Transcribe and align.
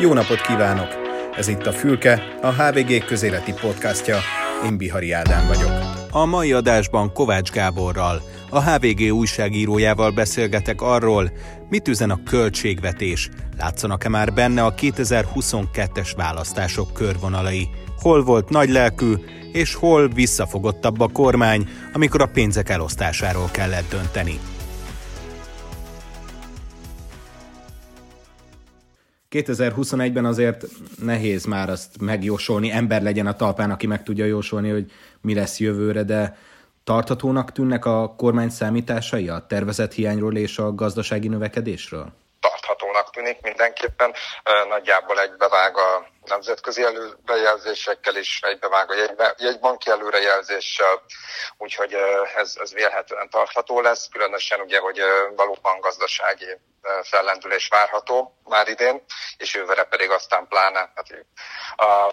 Jó 0.00 0.12
napot 0.12 0.40
kívánok! 0.40 0.88
Ez 1.36 1.48
itt 1.48 1.66
a 1.66 1.72
Fülke, 1.72 2.22
a 2.42 2.52
HVG 2.52 3.04
közéleti 3.04 3.52
podcastja. 3.52 4.18
Én 4.64 4.76
Bihari 4.76 5.12
Ádám 5.12 5.46
vagyok. 5.46 5.70
A 6.10 6.24
mai 6.24 6.52
adásban 6.52 7.12
Kovács 7.12 7.50
Gáborral, 7.50 8.22
a 8.50 8.62
HVG 8.62 9.12
újságírójával 9.12 10.10
beszélgetek 10.10 10.80
arról, 10.80 11.30
mit 11.68 11.88
üzen 11.88 12.10
a 12.10 12.22
költségvetés, 12.22 13.30
látszanak-e 13.58 14.08
már 14.08 14.32
benne 14.32 14.64
a 14.64 14.74
2022-es 14.74 16.10
választások 16.16 16.92
körvonalai, 16.92 17.68
hol 18.00 18.24
volt 18.24 18.48
nagylelkű, 18.48 19.12
és 19.52 19.74
hol 19.74 20.08
visszafogottabb 20.08 21.00
a 21.00 21.08
kormány, 21.12 21.68
amikor 21.92 22.20
a 22.22 22.30
pénzek 22.32 22.68
elosztásáról 22.68 23.48
kellett 23.52 23.90
dönteni. 23.90 24.38
2021-ben 29.42 30.24
azért 30.24 30.66
nehéz 31.02 31.44
már 31.44 31.70
azt 31.70 32.00
megjósolni, 32.00 32.70
ember 32.70 33.02
legyen 33.02 33.26
a 33.26 33.36
talpán, 33.36 33.70
aki 33.70 33.86
meg 33.86 34.02
tudja 34.02 34.24
jósolni, 34.24 34.70
hogy 34.70 34.90
mi 35.20 35.34
lesz 35.34 35.60
jövőre, 35.60 36.02
de 36.02 36.36
tarthatónak 36.84 37.52
tűnnek 37.52 37.84
a 37.84 38.14
kormány 38.16 38.48
számításai 38.48 39.28
a 39.28 39.46
tervezett 39.48 39.92
hiányról 39.92 40.36
és 40.36 40.58
a 40.58 40.74
gazdasági 40.74 41.28
növekedésről? 41.28 42.12
Tűnik 43.16 43.40
mindenképpen, 43.40 44.14
nagyjából 44.68 45.20
egybevág 45.20 45.76
a 45.76 46.06
nemzetközi 46.24 46.82
előrejelzésekkel 46.82 48.16
is, 48.16 48.40
egybevág 48.42 48.90
a 48.90 48.94
jegybanki 49.36 49.90
előrejelzéssel, 49.90 51.02
úgyhogy 51.58 51.94
ez, 52.36 52.56
ez 52.60 52.72
vélhetően 52.72 53.30
tartható 53.30 53.80
lesz, 53.80 54.08
különösen 54.08 54.60
ugye, 54.60 54.78
hogy 54.78 55.00
valóban 55.36 55.80
gazdasági 55.80 56.58
fellendülés 57.02 57.68
várható 57.68 58.38
már 58.44 58.68
idén, 58.68 59.04
és 59.36 59.54
jövőre 59.54 59.84
pedig 59.84 60.10
aztán 60.10 60.46
pláne. 60.48 60.92
Hát, 60.94 61.24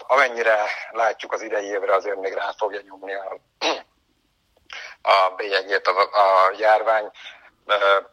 amennyire 0.06 0.64
látjuk 0.90 1.32
az 1.32 1.42
idei 1.42 1.66
évre, 1.66 1.94
azért 1.94 2.20
még 2.20 2.32
rá 2.32 2.54
fogja 2.58 2.80
nyomni 2.80 3.14
a, 3.14 3.36
a 5.12 5.34
bélyegét 5.36 5.86
a, 5.86 6.00
a 6.00 6.52
járvány. 6.58 7.10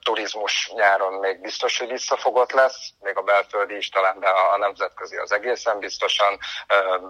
Turizmus 0.04 0.72
nyáron 0.74 1.14
még 1.14 1.42
biztos, 1.42 1.78
hogy 1.78 1.88
visszafogott 1.88 2.52
lesz, 2.52 2.90
még 3.00 3.18
a 3.18 3.22
belföldi 3.22 3.76
is 3.76 3.90
talán, 3.90 4.20
de 4.20 4.28
a 4.28 4.58
nemzetközi 4.58 5.18
az 5.18 5.32
egészen 5.32 5.80
biztosan, 5.80 6.40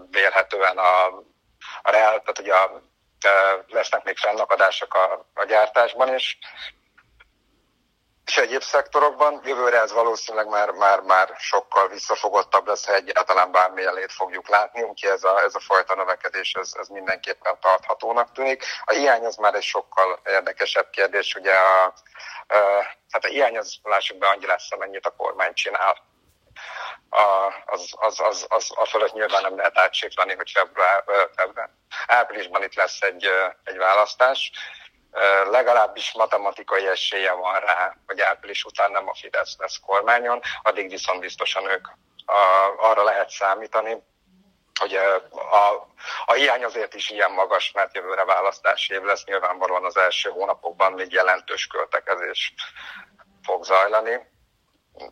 vélhetően 0.09 0.77
a, 0.77 1.05
a 1.81 1.91
reál, 1.91 2.19
tehát 2.19 2.39
ugye 2.39 2.53
a, 2.53 2.81
lesznek 3.67 4.03
még 4.03 4.17
fennakadások 4.17 4.93
a, 4.93 5.25
a 5.33 5.43
gyártásban 5.43 6.15
is, 6.15 6.37
és 8.25 8.37
egyéb 8.37 8.61
szektorokban. 8.61 9.41
Jövőre 9.43 9.79
ez 9.79 9.91
valószínűleg 9.91 10.47
már, 10.47 10.69
már, 10.69 10.99
már 10.99 11.35
sokkal 11.37 11.87
visszafogottabb 11.87 12.67
lesz, 12.67 12.85
ha 12.85 12.93
egyáltalán 12.93 13.51
bármilyen 13.51 13.93
lét 13.93 14.11
fogjuk 14.11 14.49
látni, 14.49 14.81
úgyhogy 14.81 15.11
ez 15.11 15.23
a, 15.23 15.39
ez 15.39 15.55
a 15.55 15.59
fajta 15.59 15.95
növekedés 15.95 16.53
ez, 16.53 16.71
ez 16.79 16.87
mindenképpen 16.87 17.57
tarthatónak 17.59 18.31
tűnik. 18.31 18.63
A 18.83 18.93
hiány 18.93 19.25
az 19.25 19.35
már 19.35 19.55
egy 19.55 19.63
sokkal 19.63 20.19
érdekesebb 20.25 20.89
kérdés, 20.89 21.35
ugye 21.35 21.53
a, 21.53 21.83
a, 22.47 22.55
hát 23.11 23.25
a 23.25 23.27
hiány 23.27 23.57
az, 23.57 23.75
lássuk 23.83 24.17
be, 24.17 24.27
annyi 24.27 24.45
lesz, 24.45 24.71
amennyit 24.71 25.05
a 25.05 25.15
kormány 25.17 25.53
csinál. 25.53 26.09
A, 27.09 27.53
az, 27.65 27.89
az, 27.95 28.19
az, 28.19 28.45
az, 28.49 28.71
a 28.75 28.85
fölött 28.85 29.13
nyilván 29.13 29.41
nem 29.41 29.57
lehet 29.57 29.77
átsiklani, 29.77 30.35
hogy 30.35 30.51
február, 30.51 31.03
február, 31.35 31.69
áprilisban 32.07 32.63
itt 32.63 32.75
lesz 32.75 33.01
egy, 33.01 33.27
egy 33.63 33.77
választás, 33.77 34.51
legalábbis 35.49 36.13
matematikai 36.13 36.87
esélye 36.87 37.31
van 37.31 37.59
rá, 37.59 37.95
hogy 38.07 38.21
április 38.21 38.63
után 38.63 38.91
nem 38.91 39.09
a 39.09 39.15
Fidesz 39.15 39.55
lesz 39.57 39.79
kormányon, 39.85 40.41
addig 40.63 40.89
viszont 40.89 41.19
biztosan 41.19 41.69
ők 41.69 41.87
a, 42.25 42.73
arra 42.77 43.03
lehet 43.03 43.29
számítani, 43.29 44.03
hogy 44.79 44.95
a, 44.95 45.87
a 46.25 46.33
hiány 46.33 46.63
azért 46.63 46.93
is 46.93 47.09
ilyen 47.09 47.31
magas, 47.31 47.71
mert 47.71 47.95
jövőre 47.95 48.25
választási 48.25 48.93
év 48.93 49.01
lesz, 49.01 49.25
nyilvánvalóan 49.25 49.85
az 49.85 49.97
első 49.97 50.29
hónapokban 50.29 50.91
még 50.91 51.11
jelentős 51.11 51.67
költekezés 51.67 52.53
fog 53.43 53.63
zajlani 53.63 54.29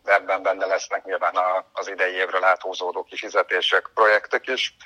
ebben 0.04 0.42
benne 0.42 0.66
lesznek 0.66 1.04
nyilván 1.04 1.64
az 1.72 1.88
idei 1.88 2.14
évről 2.14 2.44
áthúzódó 2.44 3.02
kifizetések, 3.02 3.90
projektek 3.94 4.46
is. 4.46 4.76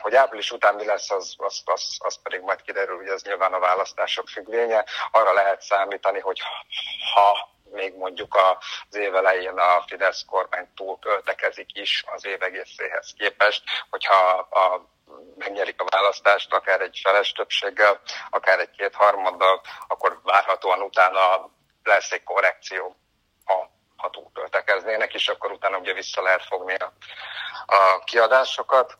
Hogy 0.00 0.14
április 0.14 0.50
után 0.50 0.74
mi 0.74 0.84
lesz, 0.84 1.10
az, 1.10 1.34
az, 1.36 1.62
az, 1.64 1.96
az 1.98 2.22
pedig 2.22 2.40
majd 2.40 2.62
kiderül, 2.62 2.96
hogy 2.96 3.08
ez 3.08 3.22
nyilván 3.22 3.52
a 3.52 3.58
választások 3.58 4.28
függvénye. 4.28 4.84
Arra 5.10 5.32
lehet 5.32 5.60
számítani, 5.60 6.20
hogy 6.20 6.40
ha 7.14 7.52
még 7.70 7.94
mondjuk 7.94 8.36
az 8.88 8.96
év 8.96 9.14
elején 9.14 9.58
a 9.58 9.84
Fidesz 9.86 10.24
kormány 10.24 10.68
túl 10.74 10.98
költekezik 10.98 11.78
is 11.78 12.04
az 12.06 12.26
év 12.26 12.42
egészéhez 12.42 13.12
képest, 13.18 13.62
hogyha 13.90 14.16
a 14.38 14.92
megnyerik 15.36 15.80
a 15.80 15.86
választást, 15.90 16.52
akár 16.52 16.80
egy 16.80 17.00
feles 17.02 17.32
többséggel, 17.32 18.00
akár 18.30 18.58
egy 18.58 18.70
kétharmaddal, 18.70 19.60
akkor 19.88 20.20
várhatóan 20.22 20.80
utána 20.80 21.50
lesz 21.82 22.10
egy 22.10 22.22
korrekció 22.22 22.96
ha 24.04 24.10
túlköltekeznének, 24.10 25.14
és 25.14 25.28
akkor 25.28 25.50
utána 25.52 25.78
ugye 25.78 25.92
vissza 25.92 26.22
lehet 26.22 26.44
fogni 26.44 26.74
a, 26.74 26.92
a 27.66 28.04
kiadásokat. 28.04 28.96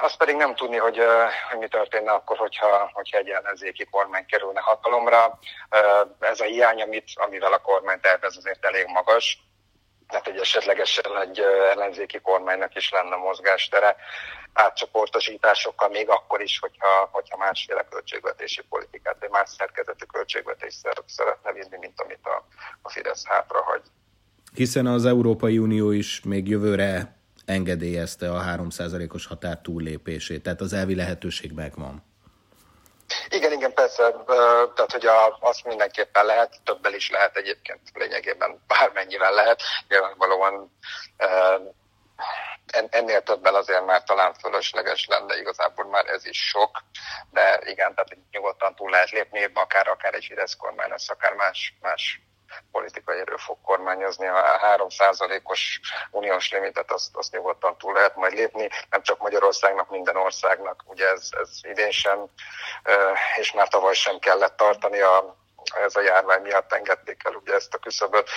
Azt 0.00 0.16
pedig 0.16 0.36
nem 0.36 0.54
tudni, 0.54 0.76
hogy, 0.76 1.02
hogy 1.50 1.58
mi 1.58 1.68
történne 1.68 2.12
akkor, 2.12 2.36
hogyha, 2.36 2.90
hogyha 2.92 3.18
egy 3.18 3.28
ellenzéki 3.28 3.84
kormány 3.84 4.26
kerülne 4.26 4.60
hatalomra. 4.60 5.38
Ez 6.20 6.40
a 6.40 6.44
hiány, 6.44 6.82
amit, 6.82 7.10
amivel 7.14 7.52
a 7.52 7.58
kormány 7.58 8.00
tervez, 8.00 8.36
azért 8.36 8.64
elég 8.64 8.86
magas 8.86 9.38
tehát 10.12 10.26
egy 10.26 10.38
esetlegesen 10.46 11.20
egy 11.20 11.38
ellenzéki 11.72 12.20
kormánynak 12.20 12.74
is 12.74 12.90
lenne 12.90 13.16
mozgástere 13.16 13.96
átcsoportosításokkal, 14.52 15.88
még 15.88 16.08
akkor 16.08 16.40
is, 16.42 16.58
hogyha, 16.58 17.08
hogyha 17.12 17.36
másféle 17.36 17.86
költségvetési 17.90 18.62
politikát, 18.68 19.16
vagy 19.20 19.30
más 19.30 19.50
szerkezetű 19.58 20.04
költségvetés 20.04 20.74
szeretne 21.06 21.52
vinni, 21.52 21.76
mint 21.80 22.00
amit 22.00 22.24
a, 22.34 22.46
a 22.82 22.90
Fidesz 22.90 23.26
hátra 23.26 23.62
hagy. 23.62 23.82
Hiszen 24.54 24.86
az 24.86 25.04
Európai 25.04 25.58
Unió 25.58 25.90
is 25.90 26.20
még 26.24 26.48
jövőre 26.48 27.16
engedélyezte 27.44 28.30
a 28.30 28.42
3%-os 28.56 29.26
határ 29.26 29.58
túllépését, 29.58 30.42
tehát 30.42 30.60
az 30.60 30.72
elvi 30.72 30.94
lehetőség 30.94 31.52
megvan. 31.52 32.11
Igen, 33.32 33.52
igen, 33.52 33.72
persze, 33.74 34.14
tehát 34.74 34.92
hogy 34.92 35.06
a, 35.06 35.36
azt 35.40 35.64
mindenképpen 35.64 36.24
lehet, 36.24 36.60
többel 36.64 36.94
is 36.94 37.10
lehet 37.10 37.36
egyébként 37.36 37.80
lényegében 37.94 38.62
bármennyivel 38.66 39.32
lehet. 39.32 39.62
Nyilvánvalóan 39.88 40.72
ennél 42.90 43.22
többel 43.22 43.54
azért 43.54 43.84
már 43.84 44.02
talán 44.02 44.34
fölösleges 44.34 45.06
lenne, 45.06 45.38
igazából 45.38 45.84
már 45.84 46.06
ez 46.06 46.26
is 46.26 46.48
sok, 46.48 46.82
de 47.30 47.60
igen, 47.64 47.94
tehát 47.94 48.16
nyugodtan 48.30 48.74
túl 48.74 48.90
lehet 48.90 49.10
lépni, 49.10 49.50
akár, 49.54 49.88
akár 49.88 50.14
egy 50.14 50.24
Fidesz 50.24 50.56
kormány 50.56 50.88
lesz, 50.88 51.10
akár 51.10 51.32
más, 51.32 51.74
más 51.80 52.20
politikai 52.72 53.18
erő 53.18 53.36
fog 53.36 53.56
kormányozni. 53.62 54.26
A 54.26 54.60
3%-os 54.76 55.80
uniós 56.10 56.50
limitet 56.50 56.92
azt, 56.92 57.16
azt 57.16 57.32
nyugodtan 57.32 57.78
túl 57.78 57.92
lehet 57.92 58.16
majd 58.16 58.32
lépni, 58.32 58.68
nem 58.90 59.02
csak 59.02 59.18
Magyarországnak, 59.18 59.90
minden 59.90 60.16
országnak. 60.16 60.82
Ugye 60.86 61.08
ez, 61.08 61.28
ez 61.40 61.50
idén 61.62 61.90
sem, 61.90 62.26
és 63.36 63.52
már 63.52 63.68
tavaly 63.68 63.94
sem 63.94 64.18
kellett 64.18 64.56
tartani 64.56 65.00
a 65.00 65.40
ez 65.70 65.96
a 65.96 66.00
járvány 66.00 66.42
miatt 66.42 66.72
engedték 66.72 67.22
el 67.24 67.34
ugye 67.34 67.54
ezt 67.54 67.74
a 67.74 67.78
küszöböt, 67.78 68.30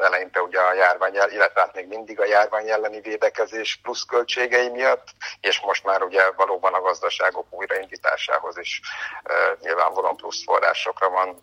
eleinte 0.00 0.42
ugye 0.42 0.60
a 0.60 0.72
járvány, 0.72 1.14
illetve 1.14 1.60
hát 1.60 1.74
még 1.74 1.86
mindig 1.86 2.20
a 2.20 2.24
járvány 2.24 2.68
elleni 2.68 3.00
védekezés 3.00 3.78
plusz 3.82 4.04
költségei 4.04 4.68
miatt, 4.68 5.08
és 5.40 5.60
most 5.60 5.84
már 5.84 6.02
ugye 6.02 6.30
valóban 6.30 6.74
a 6.74 6.80
gazdaságok 6.80 7.46
újraindításához 7.50 8.58
is 8.58 8.80
nyilvánvalóan 9.60 10.16
plusz 10.16 10.44
forrásokra 10.44 11.08
van 11.08 11.42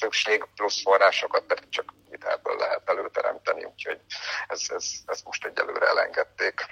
szükség, 0.00 0.44
plusz 0.54 0.82
forrásokat 0.82 1.42
pedig 1.42 1.68
csak 1.68 1.94
hitelből 2.10 2.56
lehet 2.56 2.82
előteremteni, 2.84 3.64
úgyhogy 3.64 3.98
ez, 4.48 4.60
ez, 4.68 4.92
ez 5.06 5.20
most 5.24 5.44
egyelőre 5.44 5.86
elengedték. 5.86 6.66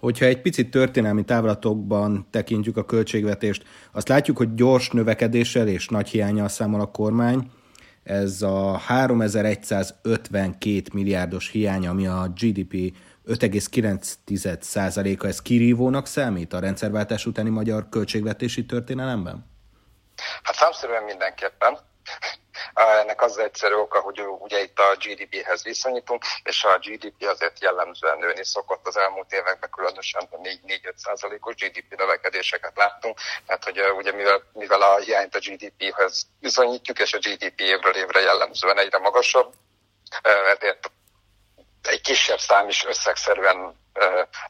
Hogyha 0.00 0.24
egy 0.24 0.40
picit 0.40 0.70
történelmi 0.70 1.24
távlatokban 1.24 2.28
tekintjük 2.30 2.76
a 2.76 2.84
költségvetést, 2.84 3.64
azt 3.92 4.08
látjuk, 4.08 4.36
hogy 4.36 4.54
gyors 4.54 4.90
növekedéssel 4.90 5.68
és 5.68 5.88
nagy 5.88 6.08
hiányjal 6.08 6.48
számol 6.48 6.80
a 6.80 6.90
kormány. 6.90 7.50
Ez 8.02 8.42
a 8.42 8.76
3152 8.76 10.82
milliárdos 10.92 11.50
hiány, 11.50 11.86
ami 11.86 12.06
a 12.06 12.32
GDP 12.34 12.96
5,9%-a, 13.26 15.26
ez 15.26 15.42
kirívónak 15.42 16.06
számít 16.06 16.52
a 16.52 16.58
rendszerváltás 16.58 17.26
utáni 17.26 17.50
magyar 17.50 17.88
költségvetési 17.88 18.66
történelemben? 18.66 19.46
Hát 20.42 20.54
számszerűen 20.54 21.02
mindenképpen. 21.02 21.78
Ennek 22.78 23.22
az 23.22 23.38
egyszerű 23.38 23.74
oka, 23.74 24.00
hogy 24.00 24.20
ugye 24.20 24.62
itt 24.62 24.78
a 24.78 24.96
GDP-hez 24.96 25.62
viszonyítunk, 25.62 26.24
és 26.42 26.64
a 26.64 26.78
GDP 26.78 27.22
azért 27.22 27.60
jellemzően 27.60 28.18
nőni 28.18 28.44
szokott 28.44 28.86
az 28.86 28.96
elmúlt 28.96 29.32
években, 29.32 29.70
különösen 29.70 30.28
4-5 30.32 30.96
százalékos 30.96 31.54
GDP 31.54 31.96
növekedéseket 31.96 32.76
láttunk. 32.76 33.18
Tehát, 33.46 33.64
hogy 33.64 33.80
ugye 33.96 34.12
mivel, 34.12 34.42
mivel 34.52 34.82
a 34.82 34.98
hiányt 34.98 35.34
a 35.34 35.38
GDP-hez 35.38 36.26
viszonyítjuk, 36.40 36.98
és 36.98 37.12
a 37.12 37.18
GDP 37.18 37.60
évről 37.60 37.94
évre 37.94 38.20
jellemzően 38.20 38.78
egyre 38.78 38.98
magasabb, 38.98 39.52
ezért 40.56 40.90
egy 41.88 42.00
kisebb 42.00 42.38
szám 42.38 42.68
is 42.68 42.84
összegszerűen 42.84 43.76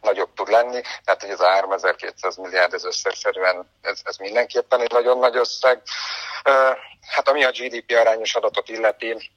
nagyobb 0.01 0.33
tud 0.35 0.49
lenni, 0.49 0.81
tehát 1.05 1.21
hogy 1.21 1.31
ez 1.31 1.41
a 1.41 1.49
3200 1.49 2.37
milliárd 2.37 2.75
ez 2.75 2.85
összegszerűen, 2.85 3.71
ez, 3.83 4.01
ez 4.05 4.17
mindenképpen 4.17 4.81
egy 4.81 4.93
nagyon 4.93 5.19
nagy 5.19 5.37
összeg. 5.37 5.83
Hát 7.09 7.29
ami 7.29 7.45
a 7.45 7.51
GDP 7.51 7.93
arányos 7.93 8.35
adatot 8.35 8.69
illeti, 8.69 9.31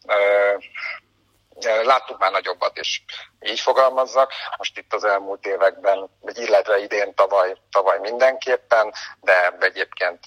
Láttuk 1.84 2.18
már 2.18 2.32
nagyobbat 2.32 2.78
is, 2.78 3.04
így 3.40 3.60
fogalmazzak. 3.60 4.32
Most 4.58 4.78
itt 4.78 4.94
az 4.94 5.04
elmúlt 5.04 5.46
években, 5.46 6.10
illetve 6.34 6.78
idén, 6.78 7.14
tavaly, 7.14 7.56
tavaly 7.72 8.00
mindenképpen, 8.00 8.94
de 9.20 9.58
egyébként 9.60 10.20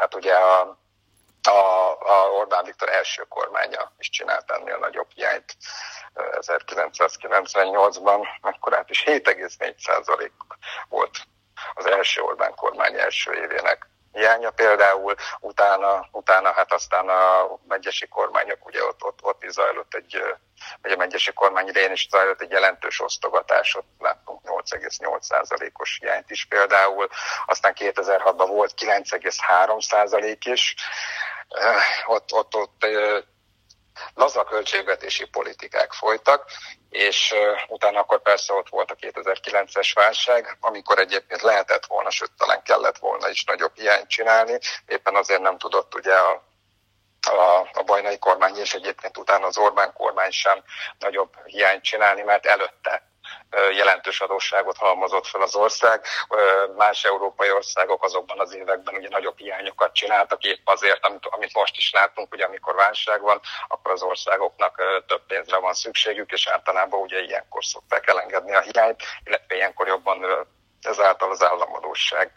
hát 0.00 0.14
ugye 0.14 0.34
a, 0.34 0.78
a, 1.42 1.90
a 1.90 2.30
Orbán 2.30 2.64
Viktor 2.64 2.88
első 2.88 3.24
kormánya 3.28 3.92
is 3.98 4.10
csinált 4.10 4.50
ennél 4.50 4.78
nagyobb 4.78 5.10
hiányt 5.14 5.56
1998-ban, 6.14 8.26
akkor 8.40 8.76
át 8.76 8.90
is 8.90 9.04
7,4% 9.06 10.30
volt 10.88 11.18
az 11.74 11.86
első 11.86 12.20
Orbán 12.20 12.54
kormány 12.54 12.98
első 12.98 13.32
évének 13.32 13.88
hiánya 14.18 14.50
például, 14.50 15.14
utána, 15.40 16.08
utána 16.12 16.52
hát 16.52 16.72
aztán 16.72 17.08
a 17.08 17.48
megyesi 17.68 18.06
kormányok, 18.06 18.66
ugye 18.66 18.84
ott, 18.84 19.04
ott, 19.04 19.18
ott 19.22 19.42
is 19.42 19.50
zajlott 19.50 19.94
egy, 19.94 20.22
vagy 20.82 20.92
a 20.92 20.96
megyesi 20.96 21.32
kormány 21.32 21.68
idején 21.68 21.92
is 21.92 22.08
zajlott 22.10 22.40
egy 22.40 22.50
jelentős 22.50 23.00
osztogatás, 23.00 23.74
ott 23.74 23.88
láttunk 23.98 24.40
8,8%-os 24.44 25.98
hiányt 26.00 26.30
is 26.30 26.46
például, 26.46 27.08
aztán 27.46 27.74
2006-ban 27.78 28.46
volt 28.46 28.74
9,3% 28.80 30.36
is, 30.44 30.74
ott, 32.06 32.32
ott, 32.32 32.54
ott 32.54 32.86
laza 34.14 34.44
költségvetési 34.44 35.24
politikák 35.24 35.92
folytak, 35.92 36.44
és 36.90 37.34
utána 37.68 38.00
akkor 38.00 38.22
persze 38.22 38.52
ott 38.52 38.68
volt 38.68 38.90
a 38.90 38.94
2009-es 38.94 39.90
válság, 39.94 40.56
amikor 40.60 40.98
egyébként 40.98 41.42
lehetett 41.42 41.86
volna, 41.86 42.10
sőt 42.10 42.32
talán 42.36 42.62
kellett 42.62 42.98
volna 42.98 43.28
is 43.28 43.44
nagyobb 43.44 43.72
hiányt 43.74 44.08
csinálni, 44.08 44.58
éppen 44.86 45.14
azért 45.14 45.40
nem 45.40 45.58
tudott 45.58 45.94
ugye 45.94 46.14
a 46.14 46.46
a, 47.26 47.68
a 47.72 47.82
bajnai 47.82 48.18
kormány 48.18 48.56
és 48.56 48.74
egyébként 48.74 49.16
utána 49.16 49.46
az 49.46 49.58
Orbán 49.58 49.92
kormány 49.92 50.30
sem 50.30 50.62
nagyobb 50.98 51.34
hiányt 51.44 51.82
csinálni, 51.82 52.22
mert 52.22 52.46
előtte 52.46 53.02
jelentős 53.50 54.20
adósságot 54.20 54.76
halmozott 54.76 55.26
fel 55.26 55.42
az 55.42 55.56
ország. 55.56 56.04
Más 56.76 57.04
európai 57.04 57.50
országok 57.50 58.04
azokban 58.04 58.40
az 58.40 58.54
években 58.54 58.94
ugye 58.94 59.08
nagyobb 59.08 59.38
hiányokat 59.38 59.92
csináltak, 59.92 60.44
épp 60.44 60.66
azért, 60.68 61.04
amit, 61.04 61.26
amit 61.26 61.54
most 61.54 61.76
is 61.76 61.92
látunk, 61.92 62.32
ugye 62.32 62.44
amikor 62.44 62.74
válság 62.74 63.20
van, 63.20 63.40
akkor 63.68 63.92
az 63.92 64.02
országoknak 64.02 64.82
több 65.06 65.26
pénzre 65.26 65.58
van 65.58 65.74
szükségük, 65.74 66.32
és 66.32 66.46
általában 66.46 67.00
ugye 67.00 67.20
ilyenkor 67.20 67.64
szokták 67.64 68.06
elengedni 68.06 68.54
a 68.54 68.60
hiányt, 68.60 69.02
illetve 69.24 69.54
ilyenkor 69.54 69.86
jobban 69.86 70.46
ezáltal 70.82 71.30
az 71.30 71.42
államadóság. 71.42 72.32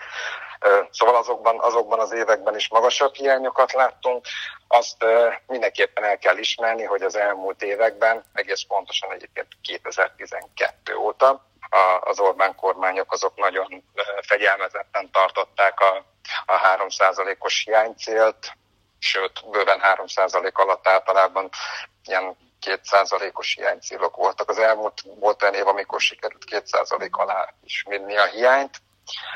Szóval 0.91 1.15
azokban, 1.15 1.59
azokban 1.59 1.99
az 1.99 2.11
években 2.11 2.55
is 2.55 2.69
magasabb 2.69 3.13
hiányokat 3.13 3.71
láttunk. 3.71 4.25
Azt 4.67 5.05
mindenképpen 5.47 6.03
el 6.03 6.17
kell 6.17 6.37
ismerni, 6.37 6.83
hogy 6.83 7.01
az 7.01 7.15
elmúlt 7.15 7.61
években, 7.61 8.23
egész 8.33 8.61
pontosan 8.67 9.11
egyébként 9.11 9.47
2012 9.61 10.95
óta, 10.95 11.45
az 11.99 12.19
Orbán 12.19 12.55
kormányok 12.55 13.11
azok 13.11 13.35
nagyon 13.35 13.83
fegyelmezetten 14.21 15.11
tartották 15.11 15.79
a, 15.79 16.05
a 16.45 16.77
3%-os 16.77 17.63
hiánycélt, 17.63 18.57
sőt, 18.99 19.49
bőven 19.49 19.79
3% 19.95 20.53
alatt 20.53 20.87
általában 20.87 21.49
ilyen 22.05 22.37
2%-os 22.65 23.53
hiánycélok 23.53 24.15
voltak. 24.15 24.49
Az 24.49 24.57
elmúlt 24.57 25.01
volt 25.19 25.41
olyan 25.41 25.53
év, 25.53 25.67
amikor 25.67 26.01
sikerült 26.01 26.43
2% 26.49 27.09
alá 27.11 27.53
is 27.63 27.85
vinni 27.87 28.17
a 28.17 28.25
hiányt, 28.25 28.77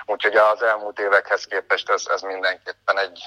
úgyhogy 0.06 0.36
az 0.36 0.62
elmúlt 0.62 1.00
évekhez 1.00 1.46
képest 1.46 1.90
ez, 1.90 2.06
ez 2.10 2.22
mindenképpen 2.22 2.98
egy, 3.00 3.24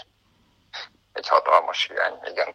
egy 1.13 1.29
hatalmas 1.29 1.87
hiány, 1.87 2.19
igen. 2.25 2.55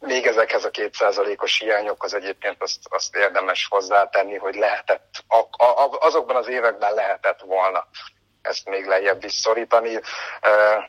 Még 0.00 0.26
ezekhez 0.26 0.64
a 0.64 0.70
kétszázalékos 0.70 1.58
hiányokhoz 1.58 2.14
egyébként 2.14 2.62
azt, 2.62 2.80
azt 2.88 3.16
érdemes 3.16 3.66
hozzátenni, 3.70 4.36
hogy 4.36 4.54
lehetett, 4.54 5.24
a, 5.28 5.64
a, 5.64 5.98
azokban 6.00 6.36
az 6.36 6.48
években 6.48 6.94
lehetett 6.94 7.40
volna 7.40 7.86
ezt 8.42 8.68
még 8.68 8.86
lejjebb 8.86 9.24
is 9.24 9.32
szorítani. 9.32 10.00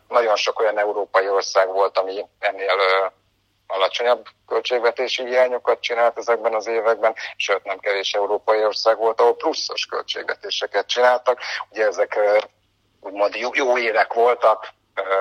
Nagyon 0.07 0.35
sok 0.35 0.59
olyan 0.59 0.77
európai 0.79 1.29
ország 1.29 1.67
volt, 1.67 1.97
ami 1.97 2.25
ennél 2.39 2.77
alacsonyabb 3.71 4.25
költségvetési 4.47 5.25
hiányokat 5.25 5.79
csinált 5.79 6.17
ezekben 6.17 6.53
az 6.53 6.67
években, 6.67 7.15
sőt 7.35 7.63
nem 7.63 7.79
kevés 7.79 8.13
európai 8.13 8.63
ország 8.63 8.97
volt, 8.97 9.21
ahol 9.21 9.35
pluszos 9.35 9.85
költségvetéseket 9.85 10.87
csináltak. 10.87 11.39
Ugye 11.69 11.85
ezek 11.85 12.19
úgymond 12.99 13.35
jó, 13.35 13.49
jó 13.53 13.77
évek 13.77 14.13
voltak, 14.13 14.69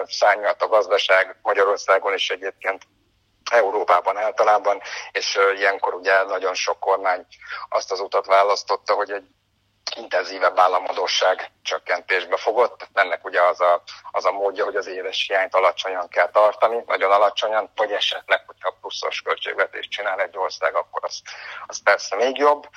szárnyalt 0.04 0.62
a 0.62 0.68
gazdaság 0.68 1.38
Magyarországon 1.42 2.14
is 2.14 2.30
egyébként 2.30 2.82
Európában 3.50 4.16
általában, 4.16 4.80
és 5.12 5.38
ilyenkor 5.56 5.94
ugye 5.94 6.22
nagyon 6.22 6.54
sok 6.54 6.80
kormány 6.80 7.26
azt 7.68 7.92
az 7.92 8.00
utat 8.00 8.26
választotta, 8.26 8.94
hogy 8.94 9.10
egy 9.10 9.26
intenzívebb 9.96 10.58
államadóság 10.58 11.50
csökkentésbe 11.62 12.36
fogott. 12.36 12.88
Ennek 12.92 13.24
ugye 13.24 13.42
az 13.42 13.60
a, 13.60 13.82
az 14.10 14.24
a 14.24 14.32
módja, 14.32 14.64
hogy 14.64 14.76
az 14.76 14.86
éves 14.86 15.26
hiányt 15.26 15.54
alacsonyan 15.54 16.08
kell 16.08 16.30
tartani, 16.30 16.82
nagyon 16.86 17.10
alacsonyan, 17.10 17.70
vagy 17.76 17.92
esetleg, 17.92 18.42
hogyha 18.46 18.76
pluszos 18.80 19.22
költségvetést 19.22 19.90
csinál 19.90 20.20
egy 20.20 20.36
ország, 20.36 20.74
akkor 20.74 21.04
az, 21.04 21.22
az 21.66 21.82
persze 21.82 22.16
még 22.16 22.36
jobb. 22.36 22.68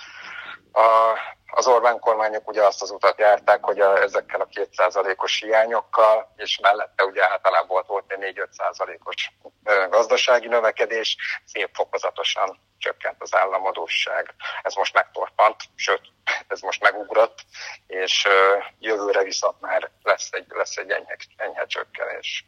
A, 0.72 1.18
az 1.54 1.68
Orbán 1.68 2.00
kormányok 2.00 2.48
ugye 2.50 2.64
azt 2.64 2.82
az 2.82 2.92
utat 2.92 3.20
járták, 3.20 3.64
hogy 3.64 3.80
a, 3.80 4.02
ezekkel 4.02 4.42
a 4.42 4.46
kétszázalékos 4.46 5.40
hiányokkal, 5.40 6.34
és 6.36 6.60
mellette 6.62 7.04
ugye 7.04 7.30
általában 7.30 7.84
volt 7.88 8.12
egy 8.12 8.36
4-5 8.36 8.52
százalékos 8.52 9.32
gazdasági 9.90 10.48
növekedés, 10.48 11.18
szép 11.46 11.70
fokozatosan 11.74 12.60
csökkent 12.78 13.16
az 13.20 13.36
államadóság. 13.36 14.34
Ez 14.62 14.74
most 14.74 14.94
megtorpant, 14.94 15.56
sőt, 15.76 16.02
ez 16.48 16.60
most 16.60 16.82
megugrott, 16.82 17.46
és 17.88 18.28
jövőre 18.80 19.24
viszont 19.24 19.62
már 19.62 19.90
lesz 20.04 20.30
egy, 20.32 20.46
lesz 20.50 20.78
egy 20.78 20.90
enyhe, 20.90 21.18
enyhe 21.36 21.66
csökkenés. 21.66 22.46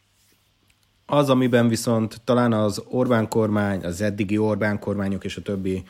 Az, 1.06 1.30
amiben 1.30 1.68
viszont 1.68 2.16
talán 2.26 2.54
az 2.54 2.84
Orbán 2.90 3.28
kormány, 3.28 3.86
az 3.86 4.02
eddigi 4.02 4.38
Orbán 4.38 4.80
kormányok 4.80 5.24
és 5.24 5.36
a 5.38 5.42
többi 5.42 5.84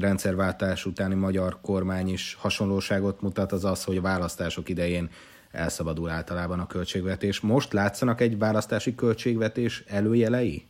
rendszerváltás 0.00 0.84
utáni 0.84 1.14
magyar 1.14 1.60
kormány 1.62 2.08
is 2.08 2.36
hasonlóságot 2.40 3.20
mutat, 3.20 3.52
az 3.52 3.64
az, 3.64 3.84
hogy 3.84 3.96
a 3.96 4.00
választások 4.00 4.68
idején 4.68 5.10
elszabadul 5.52 6.10
általában 6.10 6.60
a 6.60 6.66
költségvetés. 6.66 7.40
Most 7.40 7.72
látszanak 7.72 8.20
egy 8.20 8.38
választási 8.38 8.94
költségvetés 8.94 9.82
előjelei? 9.88 10.66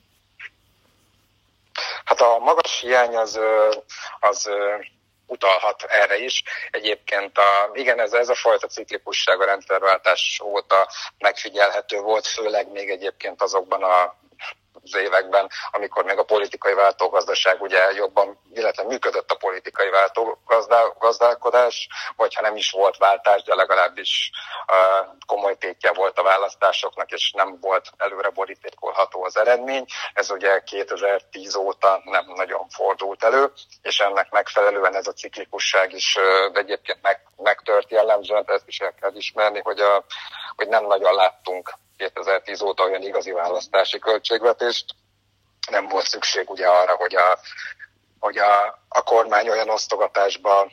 Hát 2.04 2.20
a 2.20 2.38
magas 2.38 2.80
hiány 2.80 3.16
az, 3.16 3.38
az 4.20 4.50
utalhat 5.26 5.82
erre 5.82 6.18
is. 6.18 6.42
Egyébként 6.70 7.38
a, 7.38 7.70
igen, 7.72 8.00
ez, 8.00 8.12
ez 8.12 8.28
a 8.28 8.34
fajta 8.34 8.66
ciklikusság 8.66 9.40
a 9.40 9.44
rendszerváltás 9.44 10.40
óta 10.44 10.88
megfigyelhető 11.18 12.00
volt, 12.00 12.26
főleg 12.26 12.70
még 12.72 12.90
egyébként 12.90 13.42
azokban 13.42 13.82
a 13.82 14.16
években, 14.94 15.50
amikor 15.70 16.04
még 16.04 16.18
a 16.18 16.24
politikai 16.24 16.74
váltógazdaság 16.74 17.62
ugye 17.62 17.92
jobban, 17.92 18.40
illetve 18.52 18.82
működött 18.82 19.30
a 19.30 19.36
politikai 19.36 19.90
váltógazdálkodás, 19.90 21.88
vagy 22.16 22.34
ha 22.34 22.42
nem 22.42 22.56
is 22.56 22.70
volt 22.70 22.96
váltás, 22.96 23.42
de 23.42 23.54
legalábbis 23.54 24.30
uh, 24.66 25.06
komoly 25.26 25.56
tétje 25.56 25.92
volt 25.92 26.18
a 26.18 26.22
választásoknak, 26.22 27.10
és 27.10 27.32
nem 27.36 27.60
volt 27.60 27.90
előre 27.96 28.28
borítékolható 28.28 29.24
az 29.24 29.36
eredmény. 29.36 29.84
Ez 30.14 30.30
ugye 30.30 30.62
2010 30.62 31.54
óta 31.54 32.00
nem 32.04 32.24
nagyon 32.34 32.68
fordult 32.68 33.24
elő, 33.24 33.52
és 33.82 34.00
ennek 34.00 34.30
megfelelően 34.30 34.94
ez 34.94 35.06
a 35.06 35.12
ciklikusság 35.12 35.92
is 35.92 36.16
uh, 36.16 36.58
egyébként 36.58 37.02
meg, 37.02 37.20
megtört 37.36 37.90
jellemzően, 37.90 38.44
ezt 38.46 38.68
is 38.68 38.80
el 38.80 38.94
kell 39.00 39.14
ismerni, 39.14 39.60
hogy, 39.62 39.80
a, 39.80 40.04
hogy 40.58 40.68
nem 40.68 40.86
nagyon 40.86 41.14
láttunk 41.14 41.72
2010 41.96 42.60
óta 42.62 42.82
olyan 42.84 43.02
igazi 43.02 43.30
választási 43.30 43.98
költségvetést. 43.98 44.84
Nem 45.70 45.88
volt 45.88 46.06
szükség 46.06 46.50
ugye 46.50 46.66
arra, 46.66 46.94
hogy 46.94 47.14
a, 47.14 47.38
hogy 48.18 48.38
a, 48.38 48.78
a 48.88 49.02
kormány 49.02 49.48
olyan 49.48 49.68
osztogatásba 49.68 50.70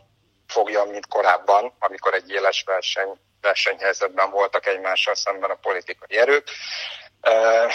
fogja, 0.48 0.84
mint 0.84 1.08
korábban, 1.08 1.74
amikor 1.80 2.14
egy 2.14 2.30
éles 2.30 2.64
verseny, 2.66 3.20
versenyhelyzetben 3.42 4.30
voltak 4.30 4.66
egymással 4.66 5.16
szemben 5.16 5.50
a 5.50 5.60
politikai 5.62 6.18
erők. 6.18 6.48
E, 7.22 7.68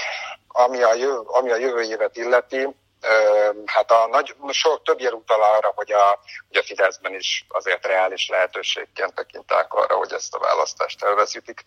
ami, 0.48 0.82
a 0.82 0.94
jövő, 0.94 1.18
ami 1.18 1.50
a 1.50 1.56
jövő 1.56 1.80
évet 1.80 2.16
illeti, 2.16 2.68
Hát 3.64 3.90
a 3.90 4.06
nagy, 4.06 4.34
sok 4.48 4.82
több 4.82 5.00
jel 5.00 5.12
utal 5.12 5.42
arra, 5.42 5.72
hogy 5.74 5.92
a, 5.92 6.18
hogy 6.48 6.56
a 6.56 6.62
Fideszben 6.62 7.14
is 7.14 7.46
azért 7.48 7.86
reális 7.86 8.28
lehetőségként 8.28 9.14
tekintek 9.14 9.72
arra, 9.72 9.94
hogy 9.94 10.12
ezt 10.12 10.34
a 10.34 10.38
választást 10.38 11.04
elveszítik. 11.04 11.62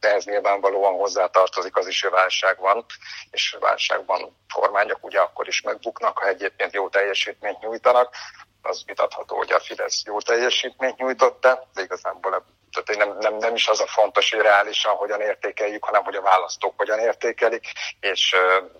Ehhez 0.00 0.24
nyilvánvalóan 0.24 0.94
hozzátartozik 0.94 1.76
az 1.76 1.86
is, 1.86 2.02
hogy 2.02 2.10
válság 2.10 2.58
van, 2.58 2.84
és 3.30 3.56
válságban 3.60 4.36
kormányok 4.54 5.04
ugye 5.04 5.20
akkor 5.20 5.48
is 5.48 5.60
megbuknak, 5.60 6.18
ha 6.18 6.26
egyébként 6.26 6.72
jó 6.72 6.88
teljesítményt 6.88 7.60
nyújtanak 7.60 8.14
az 8.62 8.82
vitatható, 8.86 9.36
hogy 9.36 9.52
a 9.52 9.60
Fidesz 9.60 10.02
jó 10.04 10.20
teljesítményt 10.20 10.96
nyújtott, 10.96 11.40
de 11.40 11.82
igazából 11.82 12.44
tehát 12.72 13.06
nem, 13.06 13.18
nem, 13.18 13.36
nem 13.36 13.54
is 13.54 13.68
az 13.68 13.80
a 13.80 13.86
fontos, 13.86 14.30
hogy 14.30 14.40
reálisan 14.40 14.94
hogyan 14.94 15.20
értékeljük, 15.20 15.84
hanem 15.84 16.04
hogy 16.04 16.14
a 16.14 16.22
választók 16.22 16.74
hogyan 16.76 16.98
értékelik, 16.98 17.66
és 18.00 18.36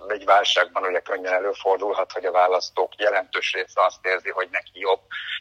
egy 0.08 0.24
válságban 0.24 0.84
ugye 0.84 1.00
könnyen 1.00 1.32
előfordulhat, 1.32 2.12
hogy 2.12 2.24
a 2.24 2.30
választók 2.30 2.96
jelentős 2.96 3.52
része 3.52 3.84
azt 3.84 4.06
érzi, 4.06 4.30
hogy 4.30 4.48
neki 4.50 4.78
jobb, 4.80 5.00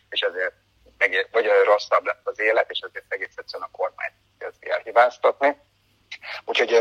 és 0.10 0.22
ezért 0.22 0.53
meg, 0.98 1.27
vagy 1.31 1.50
rosszabb 1.63 2.05
lett 2.05 2.22
az 2.24 2.39
élet, 2.39 2.70
és 2.70 2.79
ezért 2.79 3.05
egész 3.08 3.36
egyszerűen 3.36 3.70
a 3.72 3.77
kormány 3.77 4.12
kezdi 4.39 4.70
elhibáztatni. 4.70 5.58
Úgyhogy 6.46 6.74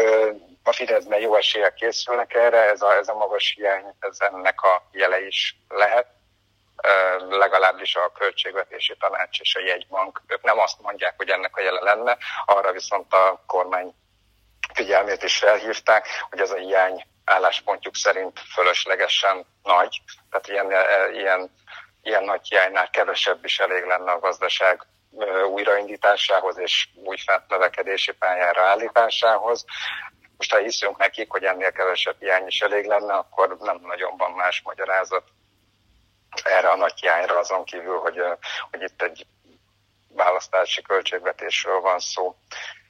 a 0.63 0.73
Fideszben 0.73 1.21
jó 1.21 1.35
eséllyel 1.35 1.73
készülnek 1.73 2.35
erre, 2.35 2.71
ez 2.71 2.83
a, 2.83 2.97
ez 2.97 3.09
a 3.09 3.15
magas 3.15 3.53
hiány, 3.57 3.85
ez 3.99 4.17
ennek 4.21 4.63
a 4.63 4.89
jele 4.93 5.27
is 5.27 5.57
lehet 5.69 6.07
legalábbis 7.29 7.97
a 7.97 8.13
költségvetési 8.13 8.97
tanács 8.97 9.41
és 9.41 9.55
a 9.55 9.61
jegybank, 9.61 10.23
ők 10.27 10.43
nem 10.43 10.59
azt 10.59 10.81
mondják, 10.81 11.15
hogy 11.17 11.29
ennek 11.29 11.57
a 11.57 11.61
jele 11.61 11.81
lenne, 11.81 12.17
arra 12.45 12.73
viszont 12.73 13.13
a 13.13 13.43
kormány 13.47 13.95
figyelmét 14.75 15.23
is 15.23 15.39
felhívták, 15.39 16.09
hogy 16.31 16.41
ez 16.41 16.51
a 16.51 16.57
hiány 16.57 17.05
álláspontjuk 17.25 17.97
szerint 17.97 18.41
fölöslegesen 18.55 19.47
nagy, 19.63 20.03
tehát 20.31 20.49
ilyen, 20.49 20.87
ilyen, 21.13 21.51
ilyen 22.03 22.25
nagy 22.25 22.49
hiánynál 22.49 22.91
kevesebb 22.91 23.45
is 23.45 23.59
elég 23.59 23.85
lenne 23.85 24.13
a 24.13 24.19
gazdaság 24.19 24.87
újraindításához 25.53 26.59
és 26.59 26.89
új 27.05 27.17
növekedési 27.49 28.13
pályára 28.13 28.63
állításához. 28.63 29.65
Most 30.37 30.53
ha 30.53 30.59
hiszünk 30.59 30.97
nekik, 30.97 31.31
hogy 31.31 31.45
ennél 31.45 31.73
kevesebb 31.73 32.17
hiány 32.19 32.47
is 32.47 32.61
elég 32.61 32.85
lenne, 32.85 33.15
akkor 33.15 33.57
nem 33.59 33.79
nagyon 33.83 34.17
van 34.17 34.31
más 34.31 34.63
magyarázat 34.65 35.25
erre 36.45 36.69
a 36.69 36.77
nagy 36.77 37.01
hiányra, 37.01 37.39
azon 37.39 37.65
kívül, 37.65 37.99
hogy, 37.99 38.23
hogy 38.71 38.83
itt 38.83 39.03
egy 39.03 39.27
választási 40.09 40.83
költségvetésről 40.83 41.81
van 41.81 41.99
szó. 41.99 42.35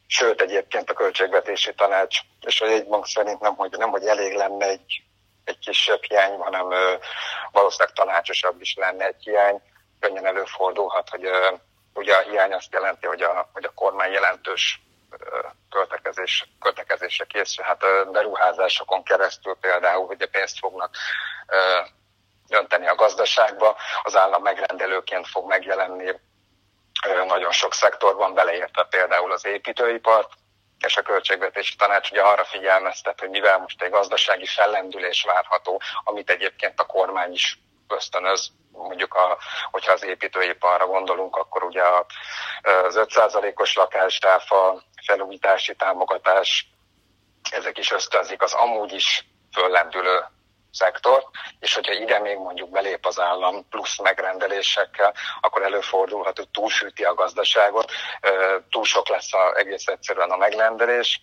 Sőt, 0.06 0.40
egyébként 0.40 0.90
a 0.90 0.94
költségvetési 0.94 1.74
tanács 1.74 2.18
és 2.40 2.60
a 2.60 2.66
jegybank 2.66 3.06
szerint 3.06 3.40
nem, 3.40 3.54
hogy, 3.54 3.74
nem, 3.78 3.90
hogy 3.90 4.06
elég 4.06 4.34
lenne 4.34 4.66
egy, 4.66 5.02
egy 5.44 5.58
kisebb 5.58 6.02
hiány, 6.02 6.38
hanem 6.38 6.68
valószínűleg 7.52 7.94
tanácsosabb 7.94 8.60
is 8.60 8.74
lenne 8.74 9.06
egy 9.06 9.22
hiány. 9.22 9.60
Könnyen 10.00 10.26
előfordulhat, 10.26 11.08
hogy 11.08 11.30
ugye 11.94 12.14
a 12.14 12.20
hiány 12.20 12.52
azt 12.52 12.72
jelenti, 12.72 13.06
hogy 13.06 13.22
a, 13.22 13.50
hogy 13.52 13.64
a 13.64 13.74
kormány 13.74 14.12
jelentős 14.12 14.80
költekezés, 15.70 16.48
költekezésre 16.60 17.24
készül. 17.24 17.64
Hát 17.64 17.80
beruházásokon 18.12 19.02
keresztül 19.02 19.56
például, 19.60 20.06
hogy 20.06 20.22
a 20.22 20.28
pénzt 20.30 20.58
fognak 20.58 20.96
önteni 23.20 23.38
a 23.38 23.50
gazdaságba, 23.50 23.76
az 24.02 24.16
állam 24.16 24.42
megrendelőként 24.42 25.28
fog 25.28 25.48
megjelenni 25.48 26.20
nagyon 27.26 27.52
sok 27.52 27.74
szektorban, 27.74 28.34
beleértve 28.34 28.84
például 28.84 29.32
az 29.32 29.46
építőipart, 29.46 30.32
és 30.86 30.96
a 30.96 31.02
költségvetési 31.02 31.76
tanács 31.76 32.10
ugye 32.10 32.22
arra 32.22 32.44
figyelmeztet, 32.44 33.20
hogy 33.20 33.30
mivel 33.30 33.58
most 33.58 33.82
egy 33.82 33.90
gazdasági 33.90 34.46
fellendülés 34.46 35.22
várható, 35.22 35.80
amit 36.04 36.30
egyébként 36.30 36.80
a 36.80 36.86
kormány 36.86 37.32
is 37.32 37.58
ösztönöz, 37.88 38.50
mondjuk 38.72 39.14
a, 39.14 39.38
hogyha 39.70 39.92
az 39.92 40.04
építőiparra 40.04 40.86
gondolunk, 40.86 41.36
akkor 41.36 41.62
ugye 41.62 41.82
az 41.82 42.98
5%-os 42.98 43.74
lakásáfa, 43.74 44.82
felújítási 45.06 45.74
támogatás, 45.74 46.66
ezek 47.50 47.78
is 47.78 47.90
ösztönzik 47.90 48.42
az 48.42 48.52
amúgy 48.52 48.92
is 48.92 49.24
föllendülő 49.52 50.24
szektort, 50.72 51.26
és 51.58 51.74
hogyha 51.74 51.92
ide 51.92 52.18
még 52.18 52.36
mondjuk 52.36 52.70
belép 52.70 53.06
az 53.06 53.20
állam 53.20 53.68
plusz 53.68 53.98
megrendelésekkel, 53.98 55.14
akkor 55.40 55.62
előfordulhat, 55.62 56.36
hogy 56.36 56.48
túlsüti 56.48 57.04
a 57.04 57.14
gazdaságot, 57.14 57.90
túl 58.70 58.84
sok 58.84 59.08
lesz 59.08 59.34
a, 59.34 59.56
egész 59.56 59.86
egyszerűen 59.86 60.30
a 60.30 60.36
megrendelés, 60.36 61.20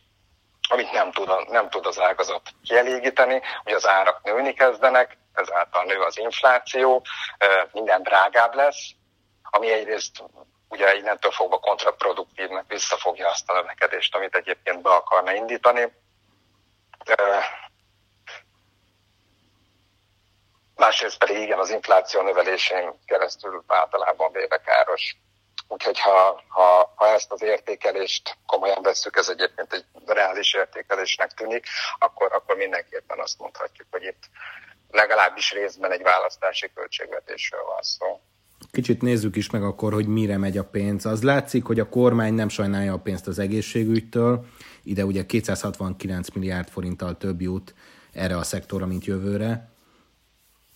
amit 0.70 0.92
nem 0.92 1.12
tud, 1.12 1.50
nem 1.50 1.70
tud 1.70 1.86
az 1.86 2.00
ágazat 2.00 2.42
kielégíteni, 2.64 3.42
hogy 3.64 3.74
az 3.74 3.88
árak 3.88 4.24
nőni 4.24 4.54
kezdenek, 4.54 5.18
ezáltal 5.34 5.84
nő 5.84 6.00
az 6.00 6.18
infláció, 6.18 7.06
minden 7.72 8.04
drágább 8.04 8.56
lesz, 8.56 8.92
ami 9.44 9.72
egyrészt 9.72 10.24
ugye 10.70 10.96
innentől 10.96 11.32
fogva 11.32 11.58
kontraproduktív, 11.60 12.50
mert 12.50 12.68
visszafogja 12.68 13.30
azt 13.30 13.50
a 13.50 13.54
növekedést, 13.54 14.16
amit 14.16 14.36
egyébként 14.36 14.82
be 14.82 14.90
akarna 14.90 15.34
indítani 15.34 15.92
másrészt 20.78 21.18
pedig 21.18 21.38
igen, 21.38 21.60
az 21.60 21.70
infláció 21.70 22.22
növelésén 22.22 23.00
keresztül 23.06 23.64
általában 23.68 24.32
véve 24.32 24.58
káros. 24.58 25.18
Úgyhogy 25.68 26.00
ha, 26.00 26.44
ha, 26.48 26.94
ha 26.96 27.08
ezt 27.08 27.32
az 27.32 27.42
értékelést 27.42 28.38
komolyan 28.46 28.82
vesszük, 28.82 29.16
ez 29.16 29.30
egyébként 29.30 29.74
egy 29.74 29.86
reális 30.06 30.54
értékelésnek 30.54 31.32
tűnik, 31.32 31.66
akkor, 32.00 32.34
akkor 32.34 32.56
mindenképpen 32.56 33.20
azt 33.20 33.40
mondhatjuk, 33.40 33.88
hogy 33.92 34.04
itt 34.04 34.24
legalábbis 34.92 35.52
részben 35.52 35.92
egy 35.92 36.02
választási 36.02 36.72
költségvetésről 36.74 37.64
van 37.64 37.82
szó. 37.82 38.22
Kicsit 38.72 39.02
nézzük 39.02 39.36
is 39.36 39.50
meg 39.50 39.64
akkor, 39.64 39.94
hogy 39.94 40.08
mire 40.08 40.38
megy 40.38 40.58
a 40.58 40.64
pénz. 40.64 41.06
Az 41.06 41.24
látszik, 41.24 41.66
hogy 41.66 41.80
a 41.80 41.90
kormány 41.90 42.34
nem 42.34 42.50
sajnálja 42.50 42.94
a 42.94 43.00
pénzt 43.00 43.28
az 43.28 43.40
egészségügytől. 43.40 44.46
Ide 44.84 45.06
ugye 45.06 45.26
269 45.26 46.30
milliárd 46.30 46.70
forinttal 46.70 47.18
több 47.18 47.42
jut 47.42 47.74
erre 48.14 48.38
a 48.38 48.44
szektorra, 48.44 48.86
mint 48.86 49.06
jövőre 49.06 49.76